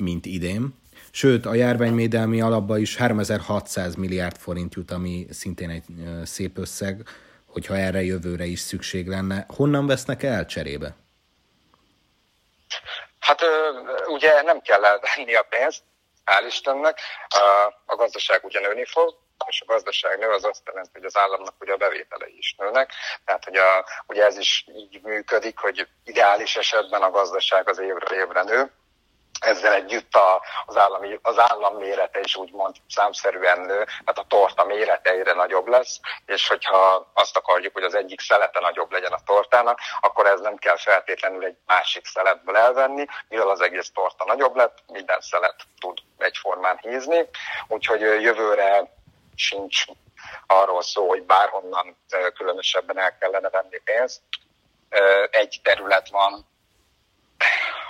mint 0.01 0.25
idén. 0.25 0.79
Sőt, 1.11 1.45
a 1.45 1.53
járványmédelmi 1.53 2.41
alapba 2.41 2.77
is 2.77 2.97
3600 2.97 3.95
milliárd 3.95 4.37
forint 4.37 4.73
jut, 4.73 4.91
ami 4.91 5.25
szintén 5.29 5.69
egy 5.69 5.83
szép 6.25 6.57
összeg, 6.57 7.03
hogyha 7.45 7.77
erre 7.77 8.01
jövőre 8.01 8.45
is 8.45 8.59
szükség 8.59 9.07
lenne. 9.07 9.45
Honnan 9.55 9.87
vesznek 9.87 10.23
el 10.23 10.45
cserébe? 10.45 10.95
Hát 13.19 13.41
ugye 14.07 14.41
nem 14.41 14.61
kell 14.61 14.85
elvenni 14.85 15.35
a 15.35 15.45
pénzt, 15.49 15.83
hál' 16.25 16.45
Istennek. 16.47 16.99
A, 17.85 17.95
gazdaság 17.95 18.43
ugye 18.43 18.59
nőni 18.59 18.85
fog, 18.85 19.15
és 19.47 19.61
a 19.61 19.71
gazdaság 19.73 20.19
nő, 20.19 20.29
az 20.29 20.45
azt 20.45 20.61
jelenti, 20.65 20.89
hogy 20.93 21.05
az 21.05 21.17
államnak 21.17 21.55
ugye 21.59 21.73
a 21.73 21.77
bevételei 21.77 22.37
is 22.37 22.55
nőnek. 22.57 22.91
Tehát, 23.25 23.43
hogy 23.43 23.55
a, 23.55 23.85
ugye 24.07 24.25
ez 24.25 24.37
is 24.37 24.65
így 24.75 25.01
működik, 25.03 25.57
hogy 25.57 25.87
ideális 26.03 26.55
esetben 26.55 27.01
a 27.01 27.11
gazdaság 27.11 27.69
az 27.69 27.79
évről 27.79 28.19
évre 28.19 28.43
nő, 28.43 28.71
ezzel 29.39 29.73
együtt 29.73 30.15
a, 30.15 30.43
az, 30.65 30.77
állami, 30.77 31.19
az 31.21 31.39
állam 31.39 31.75
mérete 31.75 32.19
is 32.19 32.35
úgymond 32.35 32.75
számszerűen 32.89 33.59
nő, 33.59 33.83
tehát 33.83 34.17
a 34.17 34.25
torta 34.27 34.65
mérete 34.65 35.09
egyre 35.09 35.33
nagyobb 35.33 35.67
lesz, 35.67 35.99
és 36.25 36.47
hogyha 36.47 37.11
azt 37.13 37.37
akarjuk, 37.37 37.73
hogy 37.73 37.83
az 37.83 37.95
egyik 37.95 38.19
szelete 38.19 38.59
nagyobb 38.59 38.91
legyen 38.91 39.11
a 39.11 39.23
tortának, 39.25 39.79
akkor 40.01 40.25
ez 40.25 40.39
nem 40.39 40.55
kell 40.55 40.77
feltétlenül 40.77 41.45
egy 41.45 41.57
másik 41.65 42.05
szeletből 42.05 42.57
elvenni, 42.57 43.05
mivel 43.29 43.49
az 43.49 43.61
egész 43.61 43.91
torta 43.93 44.25
nagyobb 44.25 44.55
lett, 44.55 44.77
minden 44.87 45.21
szelet 45.21 45.55
tud 45.79 45.97
egyformán 46.17 46.77
hízni, 46.81 47.29
úgyhogy 47.67 48.01
jövőre 48.01 48.93
sincs 49.35 49.83
arról 50.47 50.81
szó, 50.81 51.07
hogy 51.07 51.23
bárhonnan 51.23 51.97
különösebben 52.35 52.99
el 52.99 53.17
kellene 53.17 53.49
venni 53.49 53.81
pénzt. 53.83 54.21
Egy 55.31 55.59
terület 55.63 56.09
van, 56.09 56.50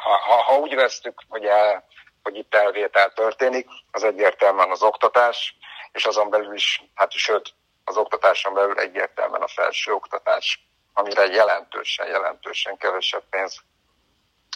ha, 0.01 0.17
ha, 0.17 0.41
ha 0.41 0.57
úgy 0.57 0.75
vesztük, 0.75 1.21
hogy, 1.29 1.45
el, 1.45 1.85
hogy 2.23 2.35
itt 2.35 2.55
elvétel 2.55 3.13
történik, 3.13 3.67
az 3.91 4.03
egyértelműen 4.03 4.71
az 4.71 4.83
oktatás, 4.83 5.55
és 5.91 6.05
azon 6.05 6.29
belül 6.29 6.53
is, 6.53 6.83
hát 6.95 7.11
sőt, 7.11 7.53
az 7.83 7.97
oktatáson 7.97 8.53
belül 8.53 8.79
egyértelműen 8.79 9.41
a 9.41 9.47
felső 9.47 9.91
oktatás, 9.91 10.69
amire 10.93 11.25
jelentősen, 11.25 12.07
jelentősen 12.07 12.77
kevesebb 12.77 13.23
pénz, 13.29 13.61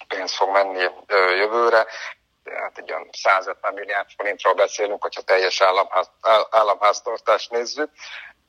pénz 0.07 0.35
fog 0.35 0.49
menni 0.49 0.89
jövőre. 1.37 1.85
Hát 2.45 2.77
egy 2.77 2.91
olyan 2.91 3.09
150 3.11 3.73
milliárd 3.73 4.09
forintról 4.17 4.53
beszélünk, 4.53 5.01
hogyha 5.01 5.21
teljes 5.21 5.61
államház, 5.61 6.09
államháztartást 6.49 7.51
nézzük. 7.51 7.89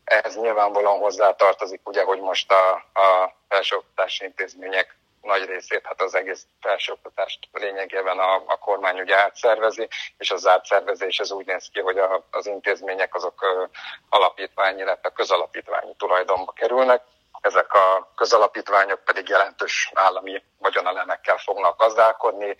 Ehhez 0.04 0.36
nyilvánvalóan 0.36 0.98
hozzátartozik, 0.98 1.80
ugye, 1.84 2.02
hogy 2.02 2.20
most 2.20 2.52
a, 2.52 2.72
a 3.00 3.36
felsőoktatási 3.48 4.24
intézmények 4.24 4.96
nagy 5.26 5.44
részét, 5.44 5.86
hát 5.86 6.00
az 6.00 6.14
egész 6.14 6.46
felsőoktatást 6.60 7.48
lényegében 7.52 8.18
a, 8.18 8.34
a 8.34 8.56
kormány 8.58 9.00
ugye 9.00 9.16
átszervezi, 9.16 9.88
és 10.16 10.30
az 10.30 10.46
átszervezés 10.46 11.18
ez 11.18 11.30
úgy 11.30 11.46
néz 11.46 11.68
ki, 11.72 11.80
hogy 11.80 11.98
a, 11.98 12.26
az 12.30 12.46
intézmények 12.46 13.14
azok 13.14 13.68
alapítványi, 14.08 14.80
illetve 14.80 15.10
közalapítványi 15.10 15.94
tulajdonba 15.96 16.52
kerülnek. 16.52 17.02
Ezek 17.46 17.72
a 17.72 18.12
közalapítványok 18.16 19.04
pedig 19.04 19.28
jelentős 19.28 19.90
állami 19.94 20.42
vagyonelemekkel 20.58 21.36
fognak 21.38 21.78
gazdálkodni, 21.78 22.56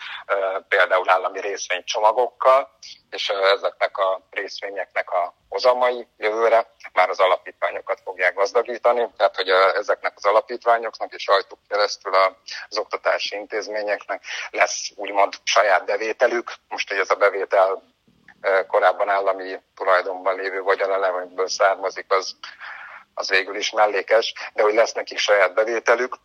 például 0.69 1.11
állami 1.11 1.41
részvénycsomagokkal, 1.41 2.71
és 3.11 3.29
ezeknek 3.29 3.99
a 3.99 4.21
részvényeknek 4.31 5.11
a 5.11 5.35
hozamai 5.49 6.07
jövőre 6.17 6.67
már 6.93 7.09
az 7.09 7.21
alapítványokat 7.21 8.01
fogják 8.05 8.35
gazdagítani, 8.35 9.11
tehát 9.17 9.37
hogy 9.37 9.49
ezeknek 9.75 10.13
az 10.17 10.25
alapítványoknak 10.25 11.13
és 11.13 11.27
rajtuk 11.27 11.59
keresztül 11.69 12.15
az 12.69 12.79
oktatási 12.79 13.37
intézményeknek 13.37 14.23
lesz 14.51 14.91
úgymond 14.95 15.35
saját 15.43 15.85
bevételük. 15.85 16.53
Most, 16.69 16.89
hogy 16.89 16.99
ez 16.99 17.11
a 17.11 17.15
bevétel 17.15 17.83
korábban 18.67 19.09
állami 19.09 19.61
tulajdonban 19.75 20.35
lévő 20.35 20.63
vagyonelemekből 20.63 21.49
származik, 21.49 22.13
az, 22.13 22.37
az 23.19 23.29
végül 23.29 23.57
is 23.57 23.71
mellékes, 23.71 24.35
de 24.55 24.63
hogy 24.63 24.75
lesz 24.75 24.93
nekik 24.93 25.19
saját 25.19 25.55
bevételük, 25.55 26.17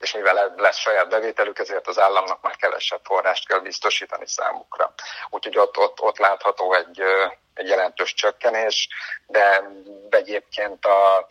és 0.00 0.12
mivel 0.12 0.54
lesz 0.56 0.76
saját 0.76 1.08
bevételük, 1.08 1.58
ezért 1.58 1.86
az 1.86 1.98
államnak 1.98 2.42
már 2.42 2.56
kevesebb 2.56 3.00
forrást 3.04 3.46
kell 3.46 3.58
biztosítani 3.58 4.26
számukra. 4.26 4.94
Úgyhogy 5.30 5.58
ott, 5.58 5.78
ott, 5.78 6.00
ott 6.00 6.18
látható 6.18 6.74
egy, 6.74 7.02
egy 7.54 7.68
jelentős 7.68 8.14
csökkenés, 8.14 8.88
de 9.26 9.62
egyébként 10.10 10.84
a, 10.84 11.28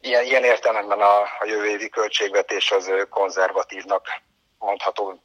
ilyen, 0.00 0.24
ilyen 0.24 0.44
értelemben 0.44 1.00
a, 1.00 1.20
a 1.20 1.44
jövő 1.44 1.66
évi 1.66 1.88
költségvetés 1.88 2.70
az 2.70 2.90
konzervatívnak 3.10 4.06
mondható, 4.58 5.22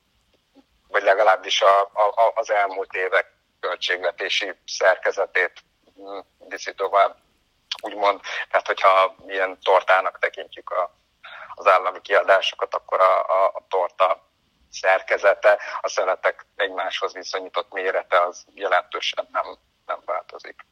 vagy 0.88 1.04
legalábbis 1.04 1.62
a, 1.62 1.82
a, 1.82 2.32
az 2.36 2.50
elmúlt 2.50 2.94
évek 2.94 3.26
költségvetési 3.60 4.54
szerkezetét 4.66 5.54
mm, 6.02 6.20
viszi 6.48 6.74
tovább, 6.74 7.16
úgymond. 7.82 8.20
Tehát, 8.50 8.68
hogyha 8.68 9.16
ilyen 9.28 9.58
tortának 9.62 10.20
tekintjük 10.20 10.70
a, 10.70 10.96
az 11.56 11.68
állami 11.68 12.02
kiadásokat, 12.02 12.76
akkor 12.76 13.00
a, 13.00 13.20
a, 13.20 13.46
a 13.54 13.66
torta 13.70 14.26
szerkezete, 14.72 15.58
a 15.82 15.90
szeletek 15.90 16.46
egymáshoz 16.56 17.14
viszonyított 17.14 17.74
mérete 17.74 18.22
az 18.22 18.46
jelentősen 18.54 19.28
nem, 19.32 19.44
nem 19.86 20.00
változik. 20.06 20.66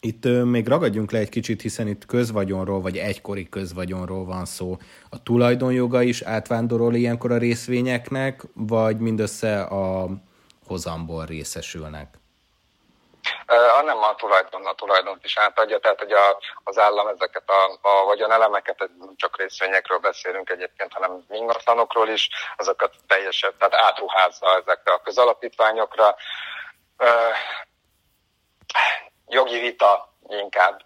Itt 0.00 0.24
még 0.24 0.68
ragadjunk 0.68 1.10
le 1.10 1.18
egy 1.18 1.28
kicsit, 1.28 1.62
hiszen 1.62 1.86
itt 1.88 2.06
közvagyonról, 2.06 2.80
vagy 2.80 2.98
egykori 2.98 3.48
közvagyonról 3.48 4.24
van 4.24 4.44
szó. 4.44 4.76
A 5.10 5.22
tulajdonjoga 5.22 6.02
is 6.02 6.22
átvándorol 6.22 6.94
ilyenkor 6.94 7.32
a 7.32 7.38
részvényeknek, 7.38 8.42
vagy 8.54 8.98
mindössze 8.98 9.62
a 9.62 10.08
hozamból 10.66 11.24
részesülnek? 11.24 12.18
Hanem 13.46 14.02
a 14.02 14.14
tulajdon, 14.14 14.66
a 14.66 14.74
tulajdont 14.74 15.24
is 15.24 15.38
átadja, 15.38 15.78
tehát 15.78 15.98
hogy 15.98 16.12
a, 16.12 16.38
az 16.64 16.78
állam 16.78 17.06
ezeket 17.06 17.50
a, 17.50 17.78
a 17.88 18.04
vagyonelemeket, 18.04 18.90
csak 19.16 19.38
részvényekről 19.38 19.98
beszélünk 19.98 20.50
egyébként, 20.50 20.92
hanem 20.92 21.24
ingatlanokról 21.28 22.08
is, 22.08 22.28
azokat 22.56 22.94
teljesen, 23.06 23.54
tehát 23.58 23.74
átruházza 23.74 24.56
ezekre 24.56 24.92
a 24.92 25.02
közalapítványokra. 25.02 26.16
jogi 29.26 29.58
vita 29.58 30.12
inkább 30.28 30.82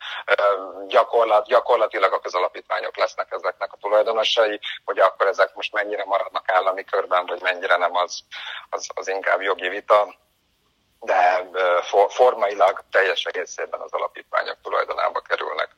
gyakorlat, 0.87 1.47
gyakorlatilag 1.47 2.13
a 2.13 2.21
közalapítványok 2.21 2.97
lesznek 2.97 3.31
ezeknek 3.31 3.73
a 3.73 3.77
tulajdonosai, 3.81 4.61
hogy 4.85 4.99
akkor 4.99 5.27
ezek 5.27 5.55
most 5.55 5.73
mennyire 5.73 6.05
maradnak 6.05 6.51
állami 6.51 6.85
körben, 6.85 7.27
vagy 7.27 7.41
mennyire 7.43 7.77
nem, 7.77 7.97
az, 7.97 8.21
az, 8.71 8.87
az 8.95 9.09
inkább 9.09 9.41
jogi 9.41 9.69
vita 9.69 10.15
de 11.01 11.47
formailag 12.09 12.85
teljes 12.91 13.25
egészében 13.25 13.81
az 13.81 13.93
alapítványok 13.93 14.57
tulajdonába 14.63 15.21
kerülnek. 15.21 15.77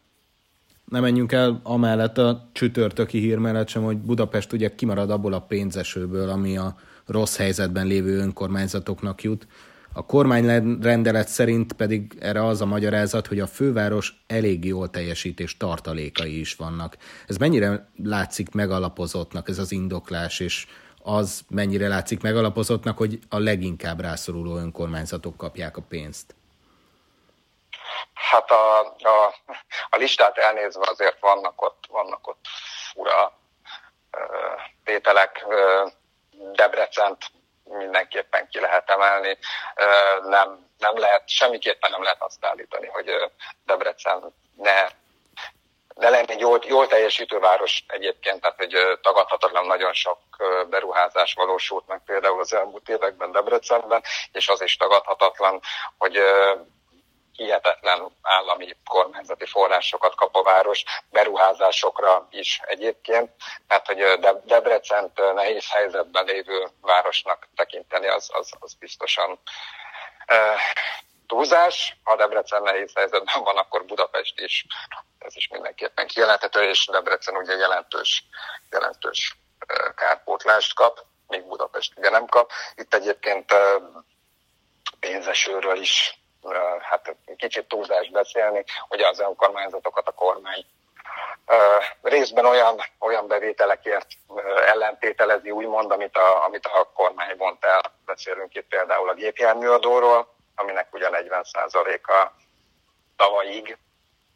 Ne 0.85 1.01
menjünk 1.01 1.33
el 1.33 1.61
amellett 1.63 2.19
a 2.19 2.49
csütörtöki 2.53 3.19
hír 3.19 3.39
mellett 3.39 3.69
sem, 3.69 3.83
hogy 3.83 3.97
Budapest 3.99 4.53
ugye 4.53 4.75
kimarad 4.75 5.11
abból 5.11 5.33
a 5.33 5.41
pénzesőből, 5.41 6.29
ami 6.29 6.57
a 6.57 6.75
rossz 7.07 7.37
helyzetben 7.37 7.87
lévő 7.87 8.19
önkormányzatoknak 8.19 9.23
jut. 9.23 9.47
A 9.93 10.07
kormányrendelet 10.07 11.29
szerint 11.29 11.73
pedig 11.73 12.17
erre 12.21 12.45
az 12.47 12.61
a 12.61 12.67
magyarázat, 12.67 13.27
hogy 13.27 13.41
a 13.41 13.47
főváros 13.47 14.23
elég 14.27 14.65
jól 14.65 14.91
teljesítés 14.91 15.57
tartalékai 15.57 16.41
is 16.41 16.55
vannak. 16.55 16.97
Ez 17.27 17.37
mennyire 17.37 17.91
látszik 18.05 18.51
megalapozottnak 18.55 19.49
ez 19.49 19.59
az 19.59 19.73
indoklás, 19.73 20.41
és 20.41 20.67
az 21.03 21.41
mennyire 21.49 21.89
látszik 21.89 22.23
megalapozottnak, 22.23 22.99
hogy 22.99 23.19
a 23.29 23.39
leginkább 23.39 24.01
rászoruló 24.01 24.57
önkormányzatok 24.57 25.37
kapják 25.37 25.77
a 25.77 25.83
pénzt? 25.89 26.35
Hát 28.15 28.51
a, 28.51 28.81
a, 28.87 29.35
a 29.91 29.97
listát 29.97 30.39
elnézve 30.39 30.87
azért 30.89 31.21
vannak 31.21 31.63
ott, 31.63 31.85
vannak 31.89 32.27
ott 32.29 32.47
fura 32.93 33.39
tételek. 34.85 35.47
Debrecent 36.53 37.31
mindenképpen 37.65 38.49
ki 38.49 38.61
lehet 38.61 38.91
emelni. 38.91 39.39
Nem, 40.23 40.67
nem 40.79 40.99
lehet, 40.99 41.29
semmiképpen 41.29 41.91
nem 41.91 42.03
lehet 42.03 42.23
azt 42.23 42.45
állítani, 42.45 42.87
hogy 42.87 43.11
Debrecen 43.67 44.35
ne 44.57 44.87
de 46.01 46.09
lenne 46.11 46.33
egy 46.33 46.41
jól, 46.41 46.61
jól 46.67 46.87
teljesítő 46.87 47.39
város 47.39 47.85
egyébként, 47.87 48.41
tehát 48.41 48.61
egy 48.61 48.77
tagadhatatlan 49.03 49.67
nagyon 49.67 49.93
sok 49.93 50.19
beruházás 50.71 51.35
valósult 51.35 51.87
meg 51.87 52.03
például 52.05 52.41
az 52.41 52.55
elmúlt 52.55 52.89
években 52.89 53.33
Debrecenben, 53.33 54.03
és 54.33 54.49
az 54.49 54.63
is 54.63 54.77
tagadhatatlan, 54.77 55.61
hogy 55.99 56.19
hihetetlen 57.33 58.17
állami 58.23 58.77
kormányzati 58.85 59.47
forrásokat 59.47 60.15
kap 60.15 60.37
a 60.37 60.43
város, 60.43 60.85
beruházásokra 61.11 62.27
is 62.31 62.61
egyébként. 62.65 63.31
Tehát, 63.69 63.87
hogy 63.87 63.99
Debrecent 64.45 65.35
nehéz 65.35 65.71
helyzetben 65.71 66.25
lévő 66.25 66.67
városnak 66.81 67.49
tekinteni, 67.57 68.09
az, 68.09 68.31
az, 68.33 68.53
az 68.59 68.75
biztosan 68.75 69.41
túlzás. 71.27 71.97
Ha 72.03 72.17
Debrecen 72.17 72.63
nehéz 72.63 72.93
helyzetben 72.95 73.43
van, 73.45 73.57
akkor 73.57 73.85
Budapest 73.85 74.41
is. 74.41 74.67
Ez 75.21 75.37
is 75.37 75.49
mindenképpen 75.49 76.07
kijelenthető, 76.07 76.63
és 76.63 76.87
Debrecen 76.87 77.37
ugye 77.37 77.57
jelentős, 77.57 78.25
jelentős 78.71 79.39
kárpótlást 79.97 80.75
kap, 80.75 81.05
még 81.29 81.47
Budapest 81.47 81.93
ugye 81.97 82.11
nem 82.11 82.27
kap. 82.27 82.51
Itt 82.75 82.95
egyébként 82.95 83.55
pénzesőről 85.01 85.81
is 85.81 86.19
hát 86.81 87.17
kicsit 87.37 87.69
túlzás 87.69 88.11
beszélni, 88.11 88.65
hogy 88.89 89.01
az 89.01 89.21
önkormányzatokat 89.21 90.09
a 90.09 90.13
kormány 90.13 90.65
részben 92.03 92.47
olyan, 92.47 92.81
olyan 92.99 93.27
bevételekért 93.27 94.07
ellentételezi, 94.67 95.51
úgymond, 95.51 95.91
amit 95.91 96.17
a, 96.17 96.45
amit 96.45 96.67
a 96.67 96.91
kormány 96.95 97.37
vont 97.37 97.65
el. 97.65 97.83
Beszélünk 98.05 98.55
itt 98.55 98.69
például 98.69 99.09
a 99.09 99.15
gépjárműadóról, 99.15 100.35
aminek 100.55 100.95
ugye 100.95 101.09
40%-a 101.11 102.31
tavalyig 103.17 103.79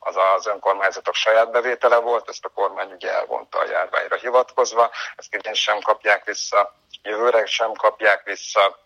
az 0.04 0.16
az 0.16 0.46
önkormányzatok 0.46 1.14
saját 1.14 1.50
bevétele 1.50 1.96
volt, 1.96 2.28
ezt 2.28 2.44
a 2.44 2.48
kormány 2.48 2.92
ugye 2.92 3.12
elvonta 3.12 3.58
a 3.58 3.70
járványra 3.70 4.16
hivatkozva, 4.16 4.90
ezt 5.16 5.34
idén 5.34 5.54
sem 5.54 5.80
kapják 5.80 6.24
vissza, 6.24 6.74
jövőre 7.02 7.46
sem 7.46 7.72
kapják 7.72 8.24
vissza. 8.24 8.78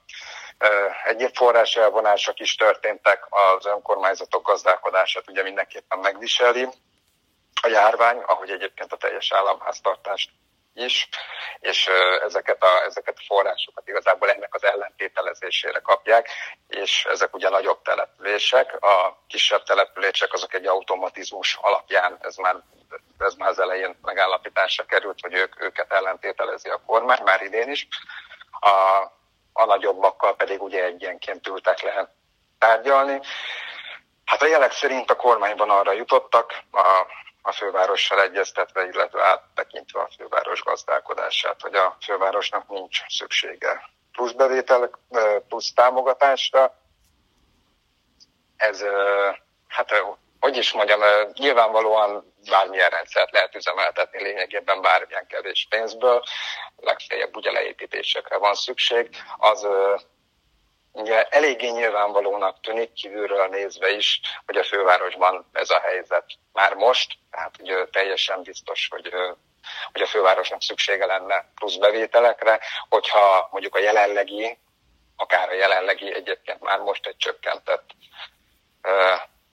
Egyéb 1.04 1.36
forrás 1.36 1.76
elvonások 1.76 2.40
is 2.40 2.54
történtek, 2.54 3.26
az 3.30 3.66
önkormányzatok 3.66 4.46
gazdálkodását 4.46 5.28
ugye 5.28 5.42
mindenképpen 5.42 5.98
megviseli 5.98 6.68
a 7.62 7.68
járvány, 7.68 8.18
ahogy 8.18 8.50
egyébként 8.50 8.92
a 8.92 8.96
teljes 8.96 9.32
államháztartást 9.32 10.30
is, 10.78 11.08
és 11.58 11.88
ezeket 12.24 12.62
a, 12.62 12.82
ezeket 12.84 13.16
a 13.18 13.22
forrásokat 13.26 13.88
igazából 13.88 14.30
ennek 14.30 14.54
az 14.54 14.64
ellentételezésére 14.64 15.78
kapják, 15.78 16.28
és 16.68 17.04
ezek 17.10 17.34
ugye 17.34 17.48
nagyobb 17.48 17.82
települések, 17.82 18.82
a 18.82 19.18
kisebb 19.26 19.62
települések 19.62 20.32
azok 20.32 20.54
egy 20.54 20.66
automatizmus 20.66 21.58
alapján, 21.60 22.18
ez 22.20 22.36
már, 22.36 22.56
ez 23.18 23.34
már 23.34 23.48
az 23.48 23.58
elején 23.58 23.98
megállapításra 24.02 24.84
került, 24.84 25.20
hogy 25.20 25.34
ők, 25.34 25.60
őket 25.62 25.92
ellentételezi 25.92 26.68
a 26.68 26.82
kormány, 26.86 27.22
már 27.24 27.42
idén 27.42 27.70
is. 27.70 27.88
A, 28.60 29.02
a 29.52 29.64
nagyobbakkal 29.64 30.36
pedig 30.36 30.62
ugye 30.62 30.84
egyenként 30.84 31.46
ültek 31.46 31.82
le 31.82 32.12
tárgyalni. 32.58 33.20
Hát 34.24 34.42
a 34.42 34.46
jelek 34.46 34.72
szerint 34.72 35.10
a 35.10 35.16
kormányban 35.16 35.70
arra 35.70 35.92
jutottak, 35.92 36.52
a 36.72 37.06
a 37.48 37.52
fővárossal 37.52 38.22
egyeztetve, 38.22 38.86
illetve 38.86 39.24
áttekintve 39.24 40.00
a 40.00 40.10
főváros 40.16 40.62
gazdálkodását, 40.62 41.60
hogy 41.60 41.74
a 41.74 41.96
fővárosnak 42.00 42.68
nincs 42.68 43.00
szüksége 43.08 43.90
plusz 44.12 44.32
bevétel, 44.32 44.90
plusz 45.48 45.72
támogatásra. 45.72 46.74
Ez, 48.56 48.84
hát 49.68 50.04
hogy 50.40 50.56
is 50.56 50.72
mondjam, 50.72 51.00
nyilvánvalóan 51.32 52.34
bármilyen 52.50 52.90
rendszert 52.90 53.32
lehet 53.32 53.54
üzemeltetni 53.54 54.22
lényegében 54.22 54.80
bármilyen 54.80 55.26
kevés 55.26 55.66
pénzből, 55.70 56.22
legfeljebb 56.76 57.36
ugye 57.36 57.50
leépítésekre 57.50 58.36
van 58.36 58.54
szükség. 58.54 59.08
Az 59.36 59.66
ugye 60.92 61.22
eléggé 61.22 61.68
nyilvánvalónak 61.68 62.60
tűnik 62.60 62.92
kívülről 62.92 63.46
nézve 63.46 63.90
is, 63.90 64.20
hogy 64.46 64.56
a 64.56 64.64
fővárosban 64.64 65.46
ez 65.52 65.70
a 65.70 65.80
helyzet 65.80 66.24
már 66.52 66.74
most, 66.74 67.18
tehát 67.30 67.54
ugye 67.60 67.86
teljesen 67.86 68.42
biztos, 68.42 68.88
hogy 68.90 69.12
hogy 69.92 70.02
a 70.02 70.06
fővárosnak 70.06 70.62
szüksége 70.62 71.06
lenne 71.06 71.50
plusz 71.54 71.76
bevételekre, 71.76 72.60
hogyha 72.88 73.48
mondjuk 73.50 73.74
a 73.74 73.78
jelenlegi, 73.78 74.58
akár 75.16 75.48
a 75.48 75.54
jelenlegi 75.54 76.14
egyébként 76.14 76.60
már 76.60 76.78
most 76.78 77.06
egy 77.06 77.16
csökkentett 77.16 77.90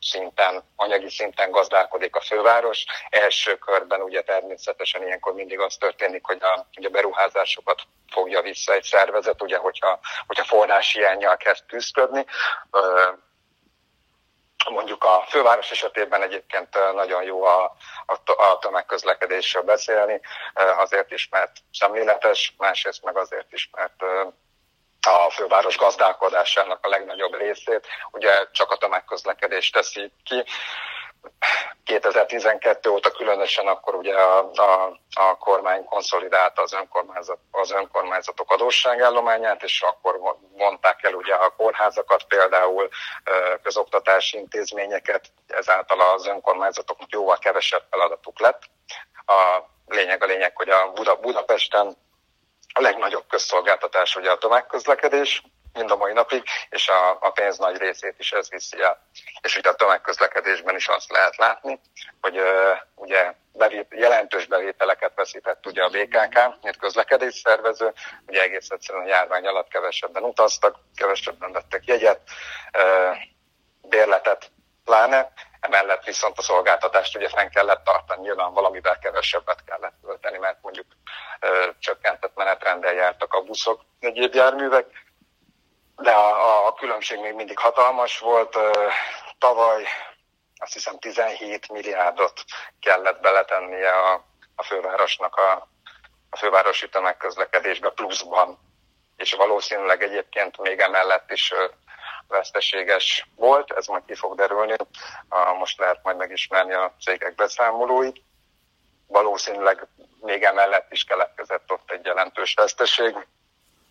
szinten, 0.05 0.63
anyagi 0.75 1.09
szinten 1.09 1.51
gazdálkodik 1.51 2.15
a 2.15 2.21
főváros. 2.21 2.85
Első 3.09 3.55
körben 3.57 4.01
ugye 4.01 4.21
természetesen 4.21 5.03
ilyenkor 5.03 5.33
mindig 5.33 5.59
az 5.59 5.75
történik, 5.75 6.25
hogy 6.25 6.43
a, 6.43 6.67
hogy 6.73 6.85
a 6.85 6.89
beruházásokat 6.89 7.81
fogja 8.11 8.41
vissza 8.41 8.73
egy 8.73 8.83
szervezet, 8.83 9.41
ugye, 9.41 9.57
hogyha, 9.57 9.99
hogyha 10.27 10.43
forrás 10.43 10.93
hiányjal 10.93 11.37
kezd 11.37 11.65
küzdködni. 11.67 12.25
Mondjuk 14.69 15.03
a 15.03 15.25
főváros 15.29 15.71
esetében 15.71 16.21
egyébként 16.21 16.93
nagyon 16.93 17.23
jó 17.23 17.43
a, 17.43 17.75
a, 18.05 18.31
a 18.31 18.57
tömegközlekedésről 18.59 19.63
beszélni, 19.63 20.21
azért 20.53 21.11
is, 21.11 21.27
mert 21.31 21.51
szemléletes, 21.71 22.53
másrészt 22.57 23.03
meg 23.03 23.17
azért 23.17 23.53
is, 23.53 23.69
mert 23.71 24.03
a 25.07 25.29
főváros 25.29 25.77
gazdálkodásának 25.77 26.85
a 26.85 26.89
legnagyobb 26.89 27.37
részét, 27.37 27.87
ugye 28.11 28.47
csak 28.51 28.71
a 28.71 28.77
tömegközlekedés 28.77 29.69
teszi 29.69 30.11
ki. 30.23 30.43
2012 31.83 32.89
óta 32.89 33.11
különösen 33.11 33.67
akkor 33.67 33.95
ugye 33.95 34.15
a, 34.15 34.51
a, 34.53 34.99
a 35.13 35.37
kormány 35.37 35.83
konszolidálta 35.83 36.61
az, 36.61 36.73
önkormányzat, 36.73 37.37
az 37.51 37.71
önkormányzatok 37.71 38.51
adósságállományát, 38.51 39.63
és 39.63 39.81
akkor 39.81 40.37
mondták 40.57 41.03
el 41.03 41.13
ugye 41.13 41.33
a 41.33 41.53
kórházakat, 41.57 42.23
például 42.23 42.89
közoktatási 43.63 44.37
intézményeket, 44.37 45.31
ezáltal 45.47 45.99
az 45.99 46.27
önkormányzatoknak 46.27 47.09
jóval 47.11 47.37
kevesebb 47.37 47.83
feladatuk 47.89 48.39
lett. 48.39 48.61
A 49.25 49.63
lényeg 49.87 50.23
a 50.23 50.25
lényeg, 50.25 50.55
hogy 50.55 50.69
a 50.69 50.91
Buda, 50.91 51.15
Budapesten 51.15 51.97
a 52.77 52.81
legnagyobb 52.81 53.27
közszolgáltatás 53.27 54.15
ugye 54.15 54.31
a 54.31 54.37
tömegközlekedés, 54.37 55.43
mind 55.73 55.91
a 55.91 55.95
mai 55.95 56.13
napig, 56.13 56.43
és 56.69 56.87
a, 56.87 57.17
a 57.19 57.29
pénz 57.29 57.57
nagy 57.57 57.77
részét 57.77 58.15
is 58.17 58.31
ez 58.31 58.49
viszi 58.49 58.81
el. 58.81 59.07
És 59.41 59.57
ugye 59.57 59.69
a 59.69 59.75
tömegközlekedésben 59.75 60.75
is 60.75 60.87
azt 60.87 61.11
lehet 61.11 61.35
látni, 61.35 61.79
hogy 62.21 62.39
uh, 62.39 62.45
ugye 62.95 63.33
bevét, 63.53 63.87
jelentős 63.89 64.45
bevételeket 64.45 65.11
veszített 65.15 65.65
ugye 65.65 65.83
a 65.83 65.89
BKK, 65.89 66.39
mint 66.61 66.77
közlekedésszervező, 66.77 67.93
ugye 68.27 68.41
egész 68.41 68.69
egyszerűen 68.69 69.03
a 69.03 69.07
járvány 69.07 69.47
alatt 69.47 69.67
kevesebben 69.67 70.23
utaztak, 70.23 70.75
kevesebben 70.95 71.51
vettek 71.51 71.85
jegyet, 71.85 72.21
uh, 72.73 73.17
bérletet 73.81 74.51
pláne, 74.85 75.31
emellett 75.65 76.03
viszont 76.03 76.37
a 76.37 76.41
szolgáltatást 76.41 77.15
ugye 77.15 77.29
fenn 77.29 77.49
kellett 77.49 77.83
tartani, 77.83 78.21
nyilván 78.21 78.53
valamivel 78.53 78.99
kevesebbet 78.99 79.63
kellett 79.65 79.95
költeni, 80.03 80.37
mert 80.37 80.61
mondjuk 80.61 80.85
ö, 81.39 81.69
csökkentett 81.79 82.35
menetrendel 82.35 82.93
jártak 82.93 83.33
a 83.33 83.41
buszok, 83.41 83.81
egyéb 83.99 84.33
járművek, 84.33 84.85
de 85.95 86.11
a, 86.11 86.67
a 86.67 86.73
különbség 86.73 87.19
még 87.19 87.33
mindig 87.33 87.59
hatalmas 87.59 88.19
volt. 88.19 88.55
Ö, 88.55 88.87
tavaly 89.37 89.83
azt 90.57 90.73
hiszem 90.73 90.99
17 90.99 91.71
milliárdot 91.71 92.43
kellett 92.79 93.21
beletennie 93.21 93.91
a, 93.91 94.25
a 94.55 94.63
fővárosnak 94.63 95.35
a, 95.35 95.69
a 96.29 96.37
fővárosi 96.37 96.89
tömegközlekedésbe 96.89 97.89
pluszban, 97.89 98.59
és 99.15 99.33
valószínűleg 99.33 100.03
egyébként 100.03 100.57
még 100.57 100.79
emellett 100.79 101.31
is 101.31 101.53
veszteséges 102.27 103.27
volt, 103.35 103.71
ez 103.71 103.87
majd 103.87 104.05
ki 104.05 104.15
fog 104.15 104.35
derülni, 104.35 104.75
most 105.59 105.79
lehet 105.79 105.99
majd 106.03 106.17
megismerni 106.17 106.73
a 106.73 106.93
cégek 106.99 107.35
beszámolóit. 107.35 108.21
Valószínűleg 109.07 109.87
még 110.21 110.43
emellett 110.43 110.91
is 110.91 111.03
keletkezett 111.03 111.71
ott 111.71 111.91
egy 111.91 112.05
jelentős 112.05 112.53
veszteség, 112.53 113.27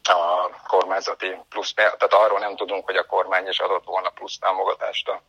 a 0.09 0.51
kormányzati 0.67 1.37
plusz, 1.49 1.75
tehát 1.75 2.03
arról 2.03 2.39
nem 2.39 2.57
tudunk, 2.57 2.85
hogy 2.85 2.97
a 2.97 3.07
kormány 3.07 3.49
is 3.49 3.59
adott 3.59 3.85
volna 3.85 4.09
plusz 4.09 4.39
támogatást 4.39 5.09
a 5.09 5.23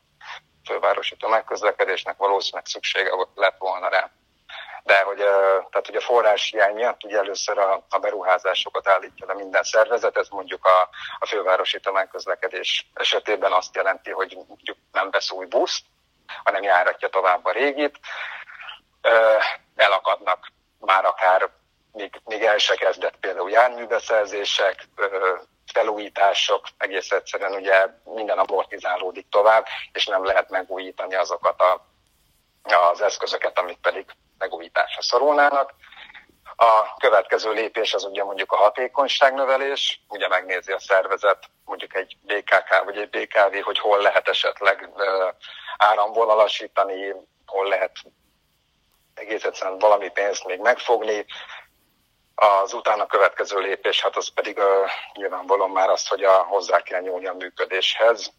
fővárosi 0.65 1.15
tömegközlekedésnek, 1.15 2.17
valószínűleg 2.17 2.65
szüksége 2.65 3.11
lett 3.35 3.57
volna 3.57 3.89
rá 3.89 4.11
de 4.85 5.01
hogy, 5.01 5.17
tehát, 5.17 5.85
hogy 5.85 5.95
a 5.95 6.01
forrás 6.01 6.49
hiány 6.49 6.73
miatt 6.73 7.03
ugye 7.03 7.17
először 7.17 7.57
a, 7.57 7.85
a 7.89 7.97
beruházásokat 7.97 8.87
állítja 8.87 9.25
le 9.25 9.33
minden 9.33 9.63
szervezet, 9.63 10.17
ez 10.17 10.27
mondjuk 10.29 10.65
a, 10.65 10.89
a 11.19 11.25
fővárosi 11.25 11.79
tömegközlekedés 11.79 12.89
esetében 12.93 13.51
azt 13.51 13.75
jelenti, 13.75 14.11
hogy 14.11 14.37
mondjuk 14.47 14.77
nem 14.91 15.09
vesz 15.09 15.31
új 15.31 15.45
buszt, 15.45 15.83
hanem 16.43 16.63
járatja 16.63 17.09
tovább 17.09 17.45
a 17.45 17.51
régit, 17.51 17.99
elakadnak 19.75 20.51
már 20.79 21.05
akár 21.05 21.49
még, 21.91 22.21
még 22.25 22.43
el 22.43 22.57
se 22.57 22.75
kezdett 22.75 23.15
például 23.19 23.49
járműbeszerzések, 23.49 24.87
felújítások, 25.73 26.67
egész 26.77 27.11
egyszerűen 27.11 27.53
ugye 27.53 27.85
minden 28.03 28.37
amortizálódik 28.37 29.29
tovább, 29.29 29.65
és 29.91 30.05
nem 30.05 30.25
lehet 30.25 30.49
megújítani 30.49 31.15
azokat 31.15 31.61
a, 31.61 31.85
az 32.91 33.01
eszközöket, 33.01 33.59
amik 33.59 33.77
pedig 33.77 34.05
megújításra 34.37 34.74
szorulnának. 35.07 35.73
A 36.55 36.95
következő 36.97 37.51
lépés 37.51 37.93
az 37.93 38.03
ugye 38.03 38.23
mondjuk 38.23 38.51
a 38.51 38.55
hatékonyságnövelés, 38.55 40.01
ugye 40.07 40.27
megnézi 40.27 40.71
a 40.71 40.79
szervezet, 40.79 41.49
mondjuk 41.65 41.95
egy 41.95 42.17
BKK 42.21 42.83
vagy 42.83 42.97
egy 42.97 43.09
BKV, 43.09 43.63
hogy 43.63 43.79
hol 43.79 44.01
lehet 44.01 44.27
esetleg 44.27 44.89
áramvonalasítani, 45.77 47.13
hol 47.45 47.67
lehet 47.67 47.91
egész 49.13 49.43
egyszerűen 49.43 49.79
valami 49.79 50.09
pénzt 50.09 50.45
még 50.45 50.59
megfogni. 50.59 51.25
Az 52.35 52.73
utána 52.73 53.05
következő 53.05 53.59
lépés, 53.59 54.01
hát 54.01 54.15
az 54.15 54.27
pedig 54.27 54.57
uh, 54.57 54.89
nyilvánvalóan 55.13 55.69
már 55.69 55.89
az, 55.89 56.07
hogy 56.07 56.23
a, 56.23 56.31
hozzá 56.31 56.81
kell 56.81 57.01
nyúlni 57.01 57.25
a 57.25 57.33
működéshez, 57.33 58.33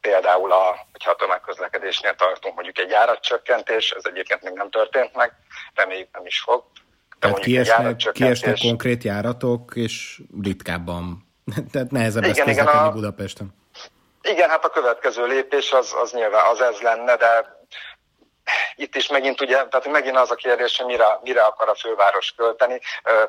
Például, 0.00 0.52
a, 0.52 0.86
hogyha 0.92 1.10
a 1.10 1.14
tömegközlekedésnél 1.14 2.14
tartunk 2.14 2.54
mondjuk 2.54 2.78
egy 2.78 2.90
járatcsökkentés, 2.90 3.90
ez 3.90 4.02
egyébként 4.04 4.42
még 4.42 4.52
nem 4.52 4.70
történt 4.70 5.14
meg, 5.14 5.32
reméljük 5.74 6.08
nem 6.12 6.26
is 6.26 6.40
fog. 6.40 6.64
De 7.08 7.16
Tehát 7.18 7.38
kiesnek, 7.38 7.96
kiesnek 8.12 8.58
konkrét 8.58 9.04
járatok, 9.04 9.72
és 9.74 10.20
ritkábban. 10.42 11.26
Tehát 11.72 11.90
nehezebb 11.90 12.22
igen, 12.22 12.36
ezt 12.36 12.46
közlekedni 12.46 12.88
a, 12.88 12.92
Budapesten. 12.92 13.54
Igen, 14.22 14.48
hát 14.48 14.64
a 14.64 14.70
következő 14.70 15.26
lépés 15.26 15.72
az, 15.72 15.94
az 16.02 16.12
nyilván 16.12 16.50
az 16.50 16.60
ez 16.60 16.80
lenne, 16.80 17.16
de 17.16 17.56
itt 18.76 18.94
is 18.94 19.08
megint 19.08 19.40
ugye, 19.40 19.54
tehát 19.54 19.90
megint 19.90 20.16
az 20.16 20.30
a 20.30 20.34
kérdés, 20.34 20.76
hogy 20.76 20.86
mire, 20.86 21.18
mire 21.22 21.42
akar 21.42 21.68
a 21.68 21.74
főváros 21.74 22.34
költeni, 22.36 22.80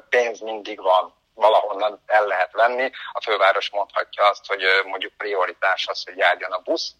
pénz 0.10 0.39
mindig 0.39 0.82
van 0.82 1.17
valahonnan 1.39 2.04
el 2.06 2.25
lehet 2.25 2.52
venni. 2.52 2.91
A 3.12 3.21
főváros 3.21 3.69
mondhatja 3.69 4.28
azt, 4.28 4.45
hogy 4.45 4.63
mondjuk 4.86 5.13
prioritás 5.17 5.88
az, 5.88 6.04
hogy 6.04 6.17
járjon 6.17 6.52
a 6.52 6.60
busz, 6.60 6.91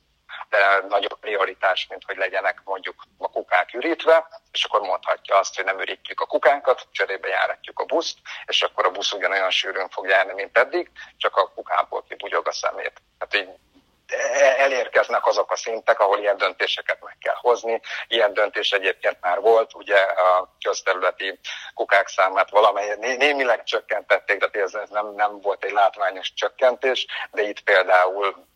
de 0.50 0.84
nagyobb 0.88 1.20
prioritás, 1.20 1.88
mint 1.90 2.04
hogy 2.04 2.18
legyenek 2.18 2.62
mondjuk 2.64 3.04
a 3.18 3.30
kukák 3.30 3.74
ürítve, 3.74 4.28
és 4.52 4.64
akkor 4.64 4.82
mondhatja 4.82 5.38
azt, 5.38 5.56
hogy 5.56 5.66
nem 5.66 5.80
ürítjük 5.80 6.22
a 6.22 6.26
kukánkat, 6.26 6.88
cserébe 6.92 7.28
járatjuk 7.28 7.80
a 7.80 7.86
buszt, 7.86 8.18
és 8.46 8.62
akkor 8.62 8.86
a 8.86 8.92
busz 8.92 9.12
ugyanolyan 9.12 9.50
sűrűn 9.50 9.90
fog 9.90 10.08
járni, 10.08 10.34
mint 10.34 10.58
eddig, 10.58 10.92
csak 11.18 11.36
a 11.36 11.52
kukából 11.56 12.04
kibugyog 12.10 12.48
a 12.48 12.52
szemét. 12.52 13.02
Hát 13.20 13.36
így 13.36 13.50
elérkeznek 14.58 15.26
azok 15.26 15.52
a 15.52 15.56
szintek, 15.56 16.00
ahol 16.00 16.20
ilyen 16.20 16.38
döntéseket 16.38 17.02
meg 17.02 17.18
kell 17.20 17.36
hozni. 17.38 17.82
Ilyen 18.08 18.34
döntés 18.34 18.72
egyébként 18.72 19.18
már 19.22 19.40
volt, 19.40 19.74
ugye 19.74 19.98
a 20.00 20.56
közterületi 20.64 21.40
kukák 21.74 22.08
számát 22.08 22.50
valamely 22.50 22.96
némileg 23.18 23.64
csökkentették, 23.64 24.46
de 24.46 24.62
ez 24.62 24.90
nem, 24.90 25.14
nem 25.16 25.42
volt 25.42 25.64
egy 25.64 25.72
látványos 25.72 26.34
csökkentés, 26.34 27.06
de 27.32 27.42
itt 27.42 27.60
például 27.60 28.48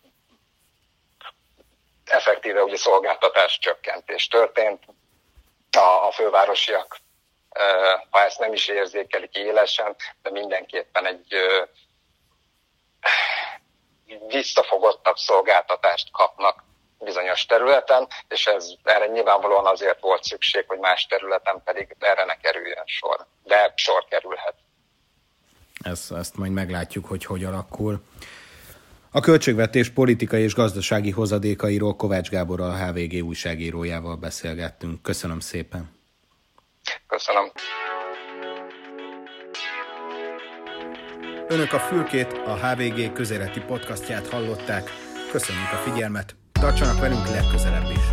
effektíve 2.05 2.63
ugye 2.63 2.77
szolgáltatás 2.77 3.59
csökkentés 3.59 4.27
történt. 4.27 4.83
A, 5.71 6.05
a 6.07 6.11
fővárosiak, 6.11 6.97
ha 8.09 8.23
ezt 8.23 8.39
nem 8.39 8.53
is 8.53 8.67
érzékelik 8.67 9.35
élesen, 9.35 9.95
de 10.21 10.31
mindenképpen 10.31 11.05
egy 11.05 11.35
visszafogottabb 14.27 15.15
szolgáltatást 15.15 16.11
kapnak 16.11 16.63
bizonyos 16.99 17.45
területen, 17.45 18.07
és 18.27 18.45
ez 18.45 18.67
erre 18.83 19.05
nyilvánvalóan 19.07 19.65
azért 19.65 20.01
volt 20.01 20.23
szükség, 20.23 20.63
hogy 20.67 20.79
más 20.79 21.05
területen 21.05 21.61
pedig 21.63 21.95
erre 21.99 22.25
ne 22.25 22.35
kerüljön 22.35 22.83
sor. 22.85 23.25
De 23.43 23.73
sor 23.75 24.05
kerülhet. 24.09 24.55
Ezt, 25.83 26.11
ezt 26.11 26.37
majd 26.37 26.51
meglátjuk, 26.51 27.05
hogy 27.05 27.25
hogy 27.25 27.43
alakul. 27.43 28.03
A 29.11 29.19
költségvetés 29.19 29.89
politikai 29.89 30.41
és 30.43 30.53
gazdasági 30.53 31.11
hozadékairól 31.11 31.95
Kovács 31.95 32.29
Gábor 32.29 32.61
a 32.61 32.75
HVG 32.77 33.23
újságírójával 33.23 34.15
beszélgettünk. 34.15 35.01
Köszönöm 35.01 35.39
szépen. 35.39 35.91
Köszönöm. 37.07 37.51
Önök 41.53 41.73
a 41.73 41.79
Fülkét, 41.79 42.41
a 42.45 42.55
HVG 42.55 43.13
közéleti 43.13 43.59
podcastját 43.59 44.27
hallották. 44.27 44.89
Köszönjük 45.31 45.71
a 45.71 45.89
figyelmet, 45.89 46.35
tartsanak 46.51 46.99
velünk 46.99 47.27
legközelebb 47.29 47.91
is! 47.91 48.12